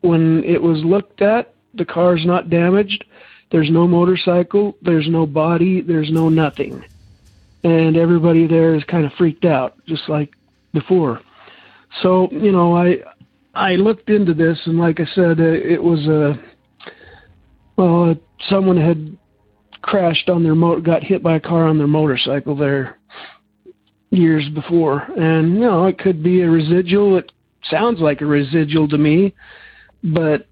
when 0.03 0.45
it 0.45 0.63
was 0.63 0.85
looked 0.85 1.23
at, 1.23 1.55
the 1.75 1.85
car's 1.85 2.25
not 2.25 2.51
damaged. 2.51 3.05
There's 3.51 3.71
no 3.71 3.89
motorcycle, 3.89 4.77
there's 4.83 5.09
no 5.09 5.27
body, 5.27 5.81
there's 5.81 6.11
no 6.11 6.29
nothing. 6.29 6.85
And 7.65 7.97
everybody 7.97 8.47
there 8.47 8.75
is 8.75 8.85
kind 8.85 9.07
of 9.07 9.13
freaked 9.15 9.45
out, 9.45 9.85
just 9.87 10.09
like 10.09 10.35
before. 10.73 11.23
So, 12.03 12.29
you 12.31 12.53
know, 12.53 12.77
I 12.77 12.97
I 13.55 13.77
looked 13.77 14.11
into 14.11 14.35
this, 14.35 14.59
and 14.67 14.79
like 14.79 15.01
I 15.01 15.07
said, 15.15 15.41
uh, 15.41 15.45
it 15.45 15.83
was 15.83 16.07
a 16.07 16.31
uh, 16.31 16.37
well, 17.77 18.15
someone 18.49 18.77
had 18.77 19.17
crashed 19.83 20.29
on 20.29 20.43
their 20.43 20.55
motor, 20.55 20.81
got 20.81 21.03
hit 21.03 21.23
by 21.23 21.37
a 21.37 21.41
car 21.41 21.67
on 21.67 21.79
their 21.79 21.87
motorcycle 21.87 22.57
there 22.57 22.99
years 24.11 24.49
before, 24.55 25.03
and 25.17 25.55
you 25.55 25.61
know, 25.61 25.87
it 25.87 25.99
could 25.99 26.23
be 26.23 26.43
a 26.43 26.51
residual. 26.51 27.19
It 27.19 27.33
sounds 27.71 28.01
like 28.01 28.21
a 28.21 28.27
residual 28.27 28.89
to 28.89 28.99
me, 28.99 29.35
but 30.03 30.47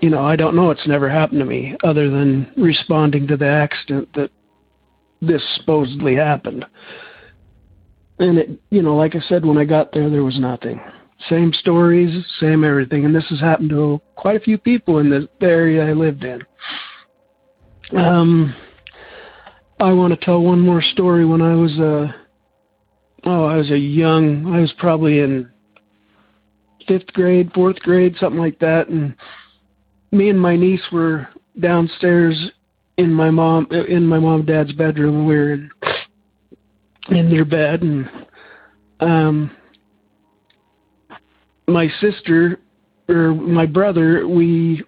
you 0.00 0.10
know, 0.10 0.24
I 0.24 0.36
don't 0.36 0.56
know. 0.56 0.70
It's 0.70 0.86
never 0.86 1.08
happened 1.08 1.40
to 1.40 1.46
me 1.46 1.76
other 1.82 2.10
than 2.10 2.52
responding 2.56 3.26
to 3.28 3.36
the 3.36 3.48
accident 3.48 4.08
that 4.14 4.30
this 5.20 5.42
supposedly 5.56 6.14
happened. 6.14 6.64
And 8.18 8.38
it, 8.38 8.50
you 8.70 8.82
know, 8.82 8.96
like 8.96 9.16
I 9.16 9.20
said, 9.28 9.44
when 9.44 9.58
I 9.58 9.64
got 9.64 9.92
there, 9.92 10.08
there 10.08 10.22
was 10.22 10.38
nothing. 10.38 10.80
Same 11.28 11.52
stories, 11.52 12.24
same 12.40 12.64
everything. 12.64 13.04
And 13.04 13.14
this 13.14 13.26
has 13.30 13.40
happened 13.40 13.70
to 13.70 14.00
quite 14.14 14.36
a 14.36 14.40
few 14.40 14.58
people 14.58 14.98
in 14.98 15.10
the 15.10 15.28
area 15.40 15.86
I 15.86 15.92
lived 15.92 16.24
in. 16.24 16.42
Um, 17.96 18.54
I 19.80 19.92
want 19.92 20.18
to 20.18 20.24
tell 20.24 20.40
one 20.40 20.60
more 20.60 20.82
story. 20.82 21.24
When 21.24 21.42
I 21.42 21.54
was 21.54 21.72
a, 21.78 22.14
oh, 23.24 23.44
I 23.44 23.56
was 23.56 23.70
a 23.70 23.78
young, 23.78 24.54
I 24.54 24.60
was 24.60 24.72
probably 24.78 25.20
in 25.20 25.50
fifth 26.86 27.12
grade, 27.14 27.50
fourth 27.54 27.76
grade, 27.80 28.16
something 28.18 28.40
like 28.40 28.58
that. 28.60 28.88
And 28.88 29.14
me 30.12 30.30
and 30.30 30.40
my 30.40 30.56
niece 30.56 30.82
were 30.92 31.28
downstairs 31.58 32.50
in 32.96 33.12
my 33.12 33.30
mom 33.30 33.66
in 33.70 34.06
my 34.06 34.18
mom 34.18 34.40
and 34.40 34.46
dad's 34.46 34.72
bedroom. 34.72 35.26
We 35.26 35.34
were 35.34 35.52
in, 35.54 35.70
in 37.10 37.30
their 37.30 37.44
bed, 37.44 37.82
and 37.82 38.08
um, 39.00 39.50
my 41.68 41.88
sister 42.00 42.60
or 43.08 43.34
my 43.34 43.66
brother, 43.66 44.26
we 44.26 44.82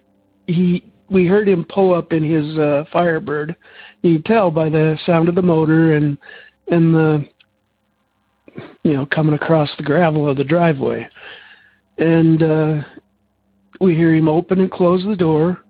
he 0.47 0.83
we 1.09 1.25
heard 1.25 1.47
him 1.47 1.65
pull 1.65 1.93
up 1.93 2.13
in 2.13 2.23
his 2.23 2.57
uh, 2.57 2.83
Firebird. 2.91 3.55
You 4.01 4.19
tell 4.19 4.51
by 4.51 4.69
the 4.69 4.97
sound 5.05 5.29
of 5.29 5.35
the 5.35 5.41
motor 5.41 5.93
and 5.93 6.17
and 6.71 6.93
the 6.93 7.29
you 8.83 8.93
know 8.93 9.05
coming 9.05 9.35
across 9.35 9.69
the 9.77 9.83
gravel 9.83 10.29
of 10.29 10.37
the 10.37 10.43
driveway 10.43 11.07
and 11.97 12.43
uh, 12.43 12.81
we 13.79 13.95
hear 13.95 14.13
him 14.13 14.29
open 14.29 14.59
and 14.59 14.71
close 14.71 15.03
the 15.03 15.15
door. 15.15 15.63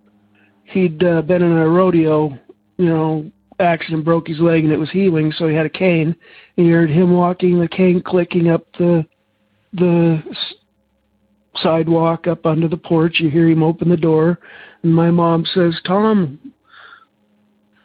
He'd 0.65 1.03
uh, 1.03 1.21
been 1.21 1.41
in 1.41 1.51
a 1.51 1.67
rodeo, 1.67 2.37
you 2.77 2.85
know, 2.85 3.31
accident, 3.59 4.05
broke 4.05 4.27
his 4.27 4.39
leg, 4.39 4.63
and 4.63 4.73
it 4.73 4.77
was 4.77 4.91
healing, 4.91 5.31
so 5.31 5.47
he 5.47 5.55
had 5.55 5.65
a 5.65 5.69
cane. 5.69 6.15
And 6.57 6.67
you 6.67 6.73
heard 6.73 6.89
him 6.89 7.13
walking, 7.13 7.59
the 7.59 7.67
cane 7.67 8.01
clicking 8.01 8.49
up 8.49 8.65
the 8.77 9.05
the 9.73 10.23
sidewalk 11.55 12.27
up 12.27 12.45
under 12.45 12.67
the 12.67 12.77
porch. 12.77 13.19
You 13.19 13.29
hear 13.29 13.47
him 13.47 13.63
open 13.63 13.89
the 13.89 13.97
door, 13.97 14.39
and 14.83 14.93
my 14.93 15.11
mom 15.11 15.45
says, 15.53 15.79
"Tom, 15.85 16.39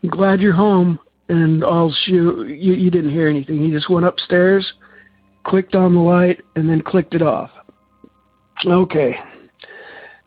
I'm 0.03 0.11
glad 0.11 0.41
you're 0.41 0.53
home." 0.53 0.99
And 1.29 1.65
all 1.65 1.95
she, 2.05 2.13
you, 2.13 2.45
you 2.55 2.91
didn't 2.91 3.13
hear 3.13 3.29
anything. 3.29 3.59
He 3.65 3.71
just 3.71 3.89
went 3.89 4.05
upstairs, 4.05 4.71
clicked 5.45 5.75
on 5.75 5.95
the 5.95 6.01
light, 6.01 6.43
and 6.57 6.69
then 6.69 6.83
clicked 6.83 7.15
it 7.15 7.23
off. 7.23 7.51
Okay. 8.67 9.17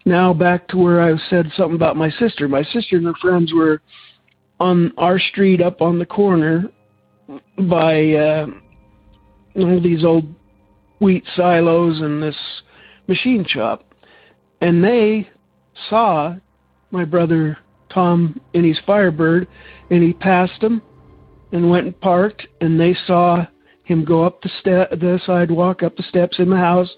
now 0.05 0.33
back 0.33 0.67
to 0.69 0.77
where 0.77 1.01
I 1.01 1.15
said 1.29 1.51
something 1.55 1.75
about 1.75 1.95
my 1.95 2.09
sister. 2.11 2.47
My 2.47 2.63
sister 2.63 2.97
and 2.97 3.05
her 3.05 3.13
friends 3.21 3.53
were 3.53 3.81
on 4.59 4.93
our 4.97 5.19
street 5.19 5.61
up 5.61 5.81
on 5.81 5.99
the 5.99 6.05
corner 6.05 6.65
by 7.57 8.13
uh, 8.13 8.47
all 9.55 9.81
these 9.81 10.03
old 10.03 10.25
wheat 10.99 11.23
silos 11.35 12.01
and 12.01 12.21
this 12.21 12.37
machine 13.07 13.45
shop. 13.47 13.83
And 14.61 14.83
they 14.83 15.29
saw 15.89 16.35
my 16.91 17.05
brother 17.05 17.57
Tom 17.89 18.39
in 18.53 18.63
his 18.63 18.79
Firebird, 18.85 19.47
and 19.89 20.03
he 20.03 20.13
passed 20.13 20.59
them 20.61 20.81
and 21.51 21.69
went 21.69 21.85
and 21.85 21.99
parked, 22.01 22.45
and 22.61 22.79
they 22.79 22.95
saw 23.05 23.45
him 23.83 24.03
go 24.03 24.23
up 24.23 24.41
the 24.41 24.49
step, 24.59 24.89
the 24.91 25.19
sidewalk, 25.25 25.83
up 25.83 25.95
the 25.95 26.03
steps 26.03 26.39
in 26.39 26.49
the 26.49 26.57
house, 26.57 26.89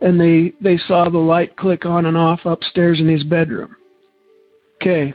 and 0.00 0.20
they 0.20 0.52
they 0.60 0.78
saw 0.88 1.08
the 1.08 1.18
light 1.18 1.56
click 1.56 1.84
on 1.84 2.06
and 2.06 2.16
off 2.16 2.40
upstairs 2.44 2.98
in 2.98 3.08
his 3.08 3.22
bedroom. 3.22 3.76
Okay, 4.76 5.12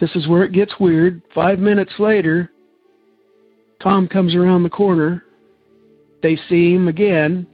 this 0.00 0.10
is 0.16 0.26
where 0.26 0.42
it 0.44 0.52
gets 0.52 0.72
weird. 0.80 1.20
Five 1.34 1.58
minutes 1.58 1.92
later, 1.98 2.50
Tom 3.82 4.08
comes 4.08 4.34
around 4.34 4.62
the 4.62 4.70
corner. 4.70 5.24
They 6.22 6.38
see 6.48 6.74
him 6.74 6.88
again, 6.88 7.46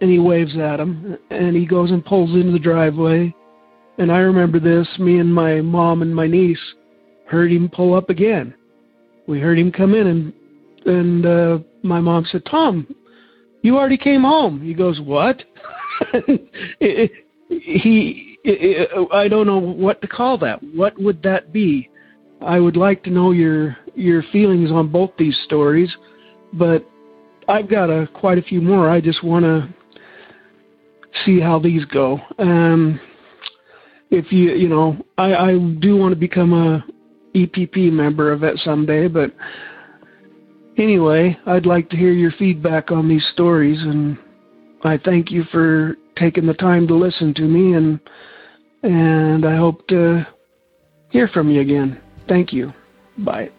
and 0.00 0.10
he 0.10 0.18
waves 0.18 0.56
at 0.56 0.80
him, 0.80 1.18
and 1.30 1.56
he 1.56 1.66
goes 1.66 1.90
and 1.90 2.04
pulls 2.04 2.34
into 2.34 2.52
the 2.52 2.58
driveway. 2.58 3.34
And 3.98 4.12
I 4.12 4.18
remember 4.18 4.60
this. 4.60 4.86
Me 4.98 5.18
and 5.18 5.32
my 5.32 5.60
mom 5.60 6.02
and 6.02 6.14
my 6.14 6.26
niece 6.26 6.58
heard 7.26 7.50
him 7.50 7.68
pull 7.68 7.94
up 7.94 8.10
again. 8.10 8.54
We 9.26 9.40
heard 9.40 9.58
him 9.58 9.72
come 9.72 9.94
in, 9.94 10.06
and 10.06 10.32
and 10.86 11.26
uh, 11.26 11.58
my 11.82 12.00
mom 12.00 12.26
said, 12.30 12.44
"Tom, 12.46 12.86
you 13.62 13.76
already 13.76 13.96
came 13.96 14.22
home." 14.22 14.60
He 14.60 14.74
goes, 14.74 15.00
"What?" 15.00 15.42
he, 17.48 18.35
I 19.12 19.26
don't 19.28 19.46
know 19.46 19.58
what 19.58 20.00
to 20.02 20.08
call 20.08 20.38
that. 20.38 20.62
What 20.74 21.00
would 21.00 21.22
that 21.22 21.52
be? 21.52 21.90
I 22.40 22.60
would 22.60 22.76
like 22.76 23.02
to 23.04 23.10
know 23.10 23.32
your 23.32 23.76
your 23.94 24.22
feelings 24.30 24.70
on 24.70 24.88
both 24.92 25.10
these 25.18 25.36
stories, 25.44 25.90
but 26.52 26.86
I've 27.48 27.68
got 27.68 27.90
a 27.90 28.08
quite 28.14 28.38
a 28.38 28.42
few 28.42 28.60
more. 28.60 28.88
I 28.88 29.00
just 29.00 29.24
want 29.24 29.44
to 29.44 29.68
see 31.24 31.40
how 31.40 31.58
these 31.58 31.84
go. 31.86 32.20
Um, 32.38 33.00
if 34.10 34.30
you 34.30 34.52
you 34.52 34.68
know, 34.68 34.96
I, 35.18 35.34
I 35.34 35.58
do 35.80 35.96
want 35.96 36.12
to 36.12 36.16
become 36.16 36.52
a 36.52 36.84
EPP 37.34 37.90
member 37.92 38.32
of 38.32 38.44
it 38.44 38.58
someday, 38.64 39.08
but 39.08 39.32
anyway, 40.78 41.36
I'd 41.46 41.66
like 41.66 41.90
to 41.90 41.96
hear 41.96 42.12
your 42.12 42.32
feedback 42.32 42.90
on 42.90 43.08
these 43.08 43.26
stories, 43.32 43.80
and 43.80 44.16
I 44.84 44.98
thank 44.98 45.30
you 45.30 45.44
for 45.50 45.96
taking 46.16 46.46
the 46.46 46.54
time 46.54 46.86
to 46.88 46.94
listen 46.94 47.34
to 47.34 47.42
me, 47.42 47.74
and 47.74 47.98
and 48.86 49.44
I 49.44 49.56
hope 49.56 49.86
to 49.88 50.26
hear 51.10 51.28
from 51.28 51.50
you 51.50 51.60
again. 51.60 52.00
Thank 52.28 52.52
you. 52.52 52.72
Bye. 53.18 53.50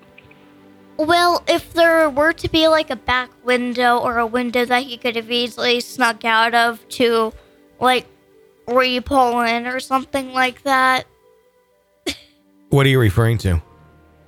Well, 0.97 1.43
if 1.47 1.73
there 1.73 2.09
were 2.09 2.33
to 2.33 2.49
be 2.49 2.67
like 2.67 2.89
a 2.89 2.95
back 2.95 3.29
window 3.45 3.97
or 3.99 4.17
a 4.17 4.25
window 4.25 4.65
that 4.65 4.83
he 4.83 4.97
could 4.97 5.15
have 5.15 5.29
easily 5.29 5.79
snuck 5.79 6.25
out 6.25 6.55
of 6.55 6.87
to 6.89 7.33
like 7.79 8.07
re-pull 8.67 9.41
in 9.41 9.67
or 9.67 9.79
something 9.79 10.33
like 10.33 10.63
that, 10.63 11.05
What 12.69 12.85
are 12.85 12.89
you 12.89 12.99
referring 12.99 13.37
to? 13.39 13.61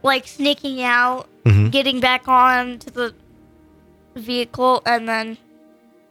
like 0.03 0.27
sneaking 0.27 0.81
out, 0.81 1.27
Mhm. 1.43 1.71
getting 1.71 1.99
back 1.99 2.27
on 2.29 2.79
to 2.79 2.89
the 2.91 3.13
vehicle, 4.15 4.81
and 4.85 5.07
then 5.09 5.37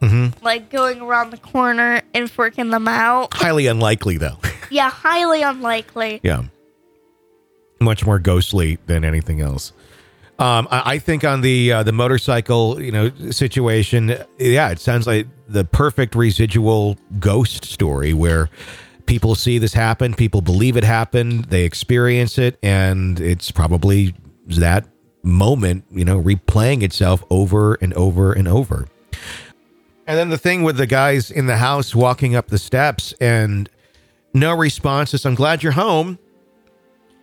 Mm-hmm. 0.03 0.45
like 0.45 0.71
going 0.71 1.01
around 1.01 1.31
the 1.31 1.39
corner 1.39 2.03
and 2.15 2.29
freaking 2.29 2.71
them 2.71 2.87
out. 2.87 3.33
Highly 3.35 3.67
unlikely, 3.67 4.17
though. 4.19 4.37
Yeah, 4.71 4.91
highly 4.91 5.43
unlikely. 5.43 6.21
yeah, 6.23 6.45
much 7.81 8.05
more 8.05 8.19
ghostly 8.19 8.79
than 8.87 9.05
anything 9.05 9.41
else. 9.41 9.73
Um, 10.39 10.69
I, 10.71 10.95
I 10.95 10.99
think 10.99 11.25
on 11.25 11.41
the 11.41 11.73
uh, 11.73 11.83
the 11.83 11.93
motorcycle, 11.93 12.81
you 12.81 12.93
know, 12.93 13.11
situation, 13.31 14.17
yeah, 14.39 14.71
it 14.71 14.79
sounds 14.79 15.07
like 15.07 15.27
the 15.49 15.65
perfect 15.65 16.15
residual 16.15 16.97
ghost 17.19 17.65
story 17.65 18.13
where 18.13 18.49
people 19.07 19.35
see 19.35 19.59
this 19.59 19.75
happen, 19.75 20.15
people 20.15 20.41
believe 20.41 20.77
it 20.77 20.85
happened, 20.85 21.47
they 21.47 21.65
experience 21.65 22.39
it, 22.39 22.59
and 22.63 23.19
it's 23.19 23.51
probably 23.51 24.15
that 24.47 24.87
moment, 25.25 25.85
you 25.91 26.05
know, 26.05 26.23
replaying 26.23 26.83
itself 26.83 27.25
over 27.31 27.75
and 27.75 27.93
over 27.95 28.33
and 28.33 28.47
over. 28.47 28.87
And 30.07 30.17
then 30.17 30.29
the 30.29 30.39
thing 30.39 30.63
with 30.63 30.77
the 30.77 30.87
guys 30.87 31.31
in 31.31 31.47
the 31.47 31.57
house 31.57 31.95
walking 31.95 32.35
up 32.35 32.49
the 32.49 32.59
steps 32.59 33.13
and 33.21 33.69
no 34.35 34.55
responses. 34.55 35.25
I'm 35.25 35.35
glad 35.35 35.63
you're 35.63 35.73
home. 35.73 36.19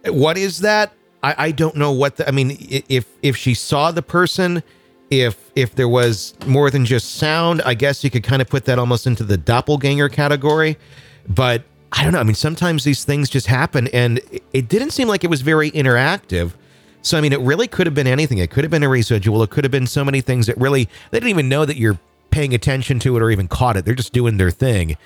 What 0.06 0.38
is 0.38 0.60
that? 0.60 0.94
I, 1.24 1.36
I 1.38 1.52
don't 1.52 1.76
know 1.76 1.92
what 1.92 2.18
the, 2.18 2.28
I 2.28 2.32
mean, 2.32 2.58
if 2.60 3.08
if 3.24 3.36
she 3.36 3.54
saw 3.54 3.92
the 3.92 4.04
person, 4.04 4.62
if 5.10 5.52
if 5.56 5.76
there 5.76 5.90
was 5.90 6.36
more 6.46 6.70
than 6.70 6.86
just 6.86 7.16
sound, 7.16 7.62
I 7.64 7.74
guess 7.74 8.04
you 8.04 8.12
could 8.12 8.24
kind 8.24 8.42
of 8.42 8.48
put 8.48 8.66
that 8.66 8.78
almost 8.78 9.08
into 9.08 9.24
the 9.24 9.38
doppelganger 9.38 10.10
category. 10.10 10.78
But 11.28 11.64
I 11.92 12.04
don't 12.04 12.14
know. 12.14 12.20
I 12.20 12.24
mean, 12.24 12.36
sometimes 12.36 12.84
these 12.84 13.04
things 13.04 13.30
just 13.30 13.48
happen, 13.48 13.88
and 13.88 14.20
it 14.54 14.68
didn't 14.68 14.92
seem 14.92 15.08
like 15.08 15.24
it 15.24 15.30
was 15.30 15.42
very 15.42 15.72
interactive. 15.72 16.54
So 17.02 17.18
I 17.18 17.22
mean, 17.22 17.34
it 17.34 17.40
really 17.40 17.68
could 17.68 17.88
have 17.88 17.96
been 17.96 18.08
anything. 18.08 18.38
It 18.38 18.52
could 18.52 18.64
have 18.64 18.72
been 18.72 18.84
a 18.84 18.90
residual. 18.90 19.42
It 19.44 19.50
could 19.50 19.64
have 19.64 19.72
been 19.72 19.88
so 19.88 20.04
many 20.06 20.22
things 20.22 20.48
that 20.48 20.58
really 20.58 20.90
they 21.10 21.20
didn't 21.20 21.30
even 21.30 21.50
know 21.50 21.66
that 21.66 21.78
you're 21.78 22.00
paying 22.30 22.54
attention 22.54 23.00
to 23.00 23.16
it 23.16 23.22
or 23.24 23.32
even 23.32 23.48
caught 23.48 23.78
it. 23.78 23.86
They're 23.86 23.96
just 23.96 24.14
doing 24.14 24.38
their 24.38 24.52
thing, 24.52 24.98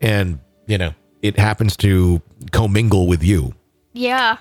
and 0.00 0.38
you 0.66 0.78
know 0.78 0.94
it 1.22 1.38
happens 1.38 1.76
to 1.78 2.20
commingle 2.52 3.06
with 3.06 3.22
you. 3.22 3.54
Yeah. 3.92 4.38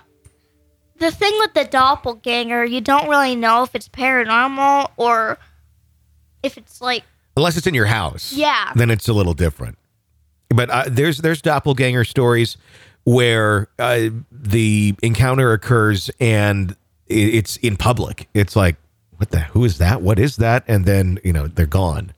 The 0.97 1.11
thing 1.11 1.33
with 1.39 1.53
the 1.53 1.65
doppelganger, 1.65 2.65
you 2.65 2.81
don't 2.81 3.09
really 3.09 3.35
know 3.35 3.63
if 3.63 3.75
it's 3.75 3.89
paranormal 3.89 4.91
or 4.97 5.37
if 6.43 6.57
it's 6.57 6.81
like, 6.81 7.03
unless 7.35 7.57
it's 7.57 7.67
in 7.67 7.73
your 7.73 7.85
house. 7.85 8.31
Yeah. 8.31 8.71
then 8.75 8.89
it's 8.89 9.07
a 9.07 9.13
little 9.13 9.33
different. 9.33 9.77
But 10.49 10.69
uh, 10.69 10.83
there's 10.87 11.17
there's 11.17 11.41
doppelganger 11.41 12.05
stories 12.05 12.55
where 13.03 13.67
uh, 13.77 14.09
the 14.31 14.95
encounter 15.01 15.51
occurs 15.51 16.09
and 16.19 16.75
it's 17.07 17.57
in 17.57 17.77
public. 17.77 18.29
It's 18.33 18.55
like, 18.55 18.77
what 19.17 19.31
the? 19.31 19.39
Who 19.39 19.65
is 19.65 19.79
that? 19.79 20.01
What 20.01 20.19
is 20.19 20.37
that? 20.37 20.63
And 20.67 20.85
then 20.85 21.19
you 21.23 21.33
know 21.33 21.47
they're 21.47 21.65
gone. 21.65 22.13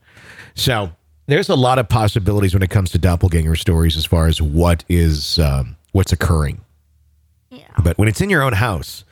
So 0.56 0.92
there's 1.28 1.50
a 1.50 1.56
lot 1.56 1.78
of 1.78 1.88
possibilities 1.88 2.54
when 2.54 2.64
it 2.64 2.70
comes 2.70 2.92
to 2.92 2.98
doppelganger 2.98 3.56
stories 3.56 3.96
as 3.98 4.06
far 4.06 4.28
as 4.28 4.42
what 4.42 4.84
is 4.90 5.38
um, 5.40 5.76
what's 5.92 6.12
occurring. 6.12 6.62
yeah. 7.52 7.66
But 7.84 7.98
when 7.98 8.08
it's 8.08 8.22
in 8.22 8.30
your 8.30 8.42
own 8.42 8.54
house, 8.54 9.04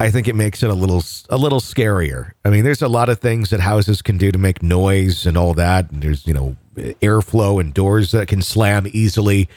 I 0.00 0.10
think 0.10 0.28
it 0.28 0.34
makes 0.34 0.62
it 0.62 0.70
a 0.70 0.74
little 0.74 1.02
a 1.28 1.36
little 1.36 1.60
scarier. 1.60 2.32
I 2.42 2.48
mean, 2.48 2.64
there's 2.64 2.80
a 2.80 2.88
lot 2.88 3.10
of 3.10 3.20
things 3.20 3.50
that 3.50 3.60
houses 3.60 4.00
can 4.00 4.16
do 4.16 4.32
to 4.32 4.38
make 4.38 4.62
noise 4.62 5.26
and 5.26 5.36
all 5.36 5.52
that. 5.54 5.90
And 5.90 6.02
there's 6.02 6.26
you 6.26 6.32
know 6.32 6.56
airflow 6.74 7.60
and 7.60 7.74
doors 7.74 8.12
that 8.12 8.26
can 8.26 8.40
slam 8.40 8.86
easily, 8.94 9.50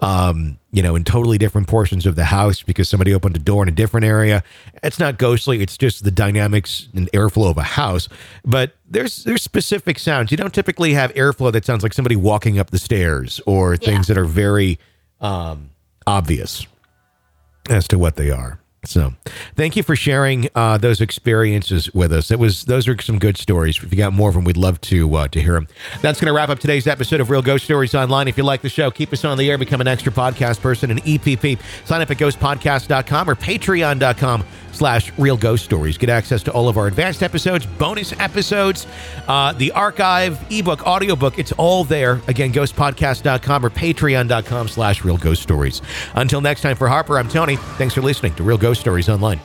um, 0.00 0.58
you 0.72 0.82
know, 0.82 0.96
in 0.96 1.04
totally 1.04 1.38
different 1.38 1.68
portions 1.68 2.06
of 2.06 2.16
the 2.16 2.24
house 2.24 2.60
because 2.60 2.88
somebody 2.88 3.14
opened 3.14 3.36
a 3.36 3.38
door 3.38 3.62
in 3.62 3.68
a 3.68 3.72
different 3.72 4.04
area. 4.04 4.42
It's 4.82 4.98
not 4.98 5.16
ghostly. 5.16 5.60
It's 5.62 5.78
just 5.78 6.02
the 6.02 6.10
dynamics 6.10 6.88
and 6.92 7.08
airflow 7.12 7.50
of 7.50 7.58
a 7.58 7.62
house. 7.62 8.08
But 8.44 8.74
there's 8.90 9.22
there's 9.22 9.44
specific 9.44 10.00
sounds. 10.00 10.32
You 10.32 10.36
don't 10.36 10.52
typically 10.52 10.94
have 10.94 11.14
airflow 11.14 11.52
that 11.52 11.64
sounds 11.64 11.84
like 11.84 11.92
somebody 11.92 12.16
walking 12.16 12.58
up 12.58 12.70
the 12.70 12.78
stairs 12.78 13.40
or 13.46 13.76
things 13.76 14.08
that 14.08 14.18
are 14.18 14.24
very 14.24 14.80
um, 15.20 15.70
obvious 16.04 16.66
as 17.70 17.86
to 17.86 17.96
what 17.96 18.16
they 18.16 18.32
are. 18.32 18.58
So, 18.84 19.14
thank 19.56 19.76
you 19.76 19.82
for 19.82 19.96
sharing 19.96 20.48
uh, 20.54 20.78
those 20.78 21.00
experiences 21.00 21.92
with 21.92 22.12
us. 22.12 22.30
It 22.30 22.38
was 22.38 22.64
those 22.64 22.88
are 22.88 23.00
some 23.00 23.18
good 23.18 23.36
stories. 23.36 23.82
If 23.82 23.90
you 23.92 23.98
got 23.98 24.12
more 24.12 24.28
of 24.28 24.34
them, 24.34 24.44
we'd 24.44 24.56
love 24.56 24.80
to 24.82 25.14
uh, 25.14 25.28
to 25.28 25.40
hear 25.40 25.54
them. 25.54 25.68
That's 26.02 26.20
going 26.20 26.26
to 26.26 26.34
wrap 26.34 26.48
up 26.48 26.58
today's 26.58 26.86
episode 26.86 27.20
of 27.20 27.30
Real 27.30 27.42
Ghost 27.42 27.64
Stories 27.64 27.94
Online. 27.94 28.28
If 28.28 28.36
you 28.36 28.44
like 28.44 28.62
the 28.62 28.68
show, 28.68 28.90
keep 28.90 29.12
us 29.12 29.24
on 29.24 29.38
the 29.38 29.50
air, 29.50 29.58
become 29.58 29.80
an 29.80 29.88
extra 29.88 30.12
podcast 30.12 30.60
person, 30.60 30.90
an 30.90 30.98
EPP. 30.98 31.58
Sign 31.86 32.00
up 32.00 32.10
at 32.10 32.16
ghostpodcast.com 32.18 33.30
or 33.30 33.34
patreon.com 33.34 34.44
slash 34.74 35.12
real 35.18 35.36
ghost 35.36 35.64
stories. 35.64 35.96
Get 35.96 36.10
access 36.10 36.42
to 36.44 36.52
all 36.52 36.68
of 36.68 36.76
our 36.76 36.86
advanced 36.86 37.22
episodes, 37.22 37.66
bonus 37.66 38.12
episodes, 38.20 38.86
uh, 39.28 39.52
the 39.52 39.72
archive, 39.72 40.38
ebook, 40.50 40.86
audiobook. 40.86 41.38
It's 41.38 41.52
all 41.52 41.84
there. 41.84 42.20
Again, 42.28 42.52
ghostpodcast.com 42.52 43.64
or 43.64 43.70
patreon.com 43.70 44.68
slash 44.68 45.04
real 45.04 45.16
ghost 45.16 45.42
stories. 45.42 45.80
Until 46.14 46.40
next 46.40 46.60
time, 46.60 46.76
for 46.76 46.88
Harper, 46.88 47.18
I'm 47.18 47.28
Tony. 47.28 47.56
Thanks 47.56 47.94
for 47.94 48.02
listening 48.02 48.34
to 48.34 48.42
Real 48.42 48.58
Ghost 48.58 48.80
Stories 48.80 49.08
Online. 49.08 49.40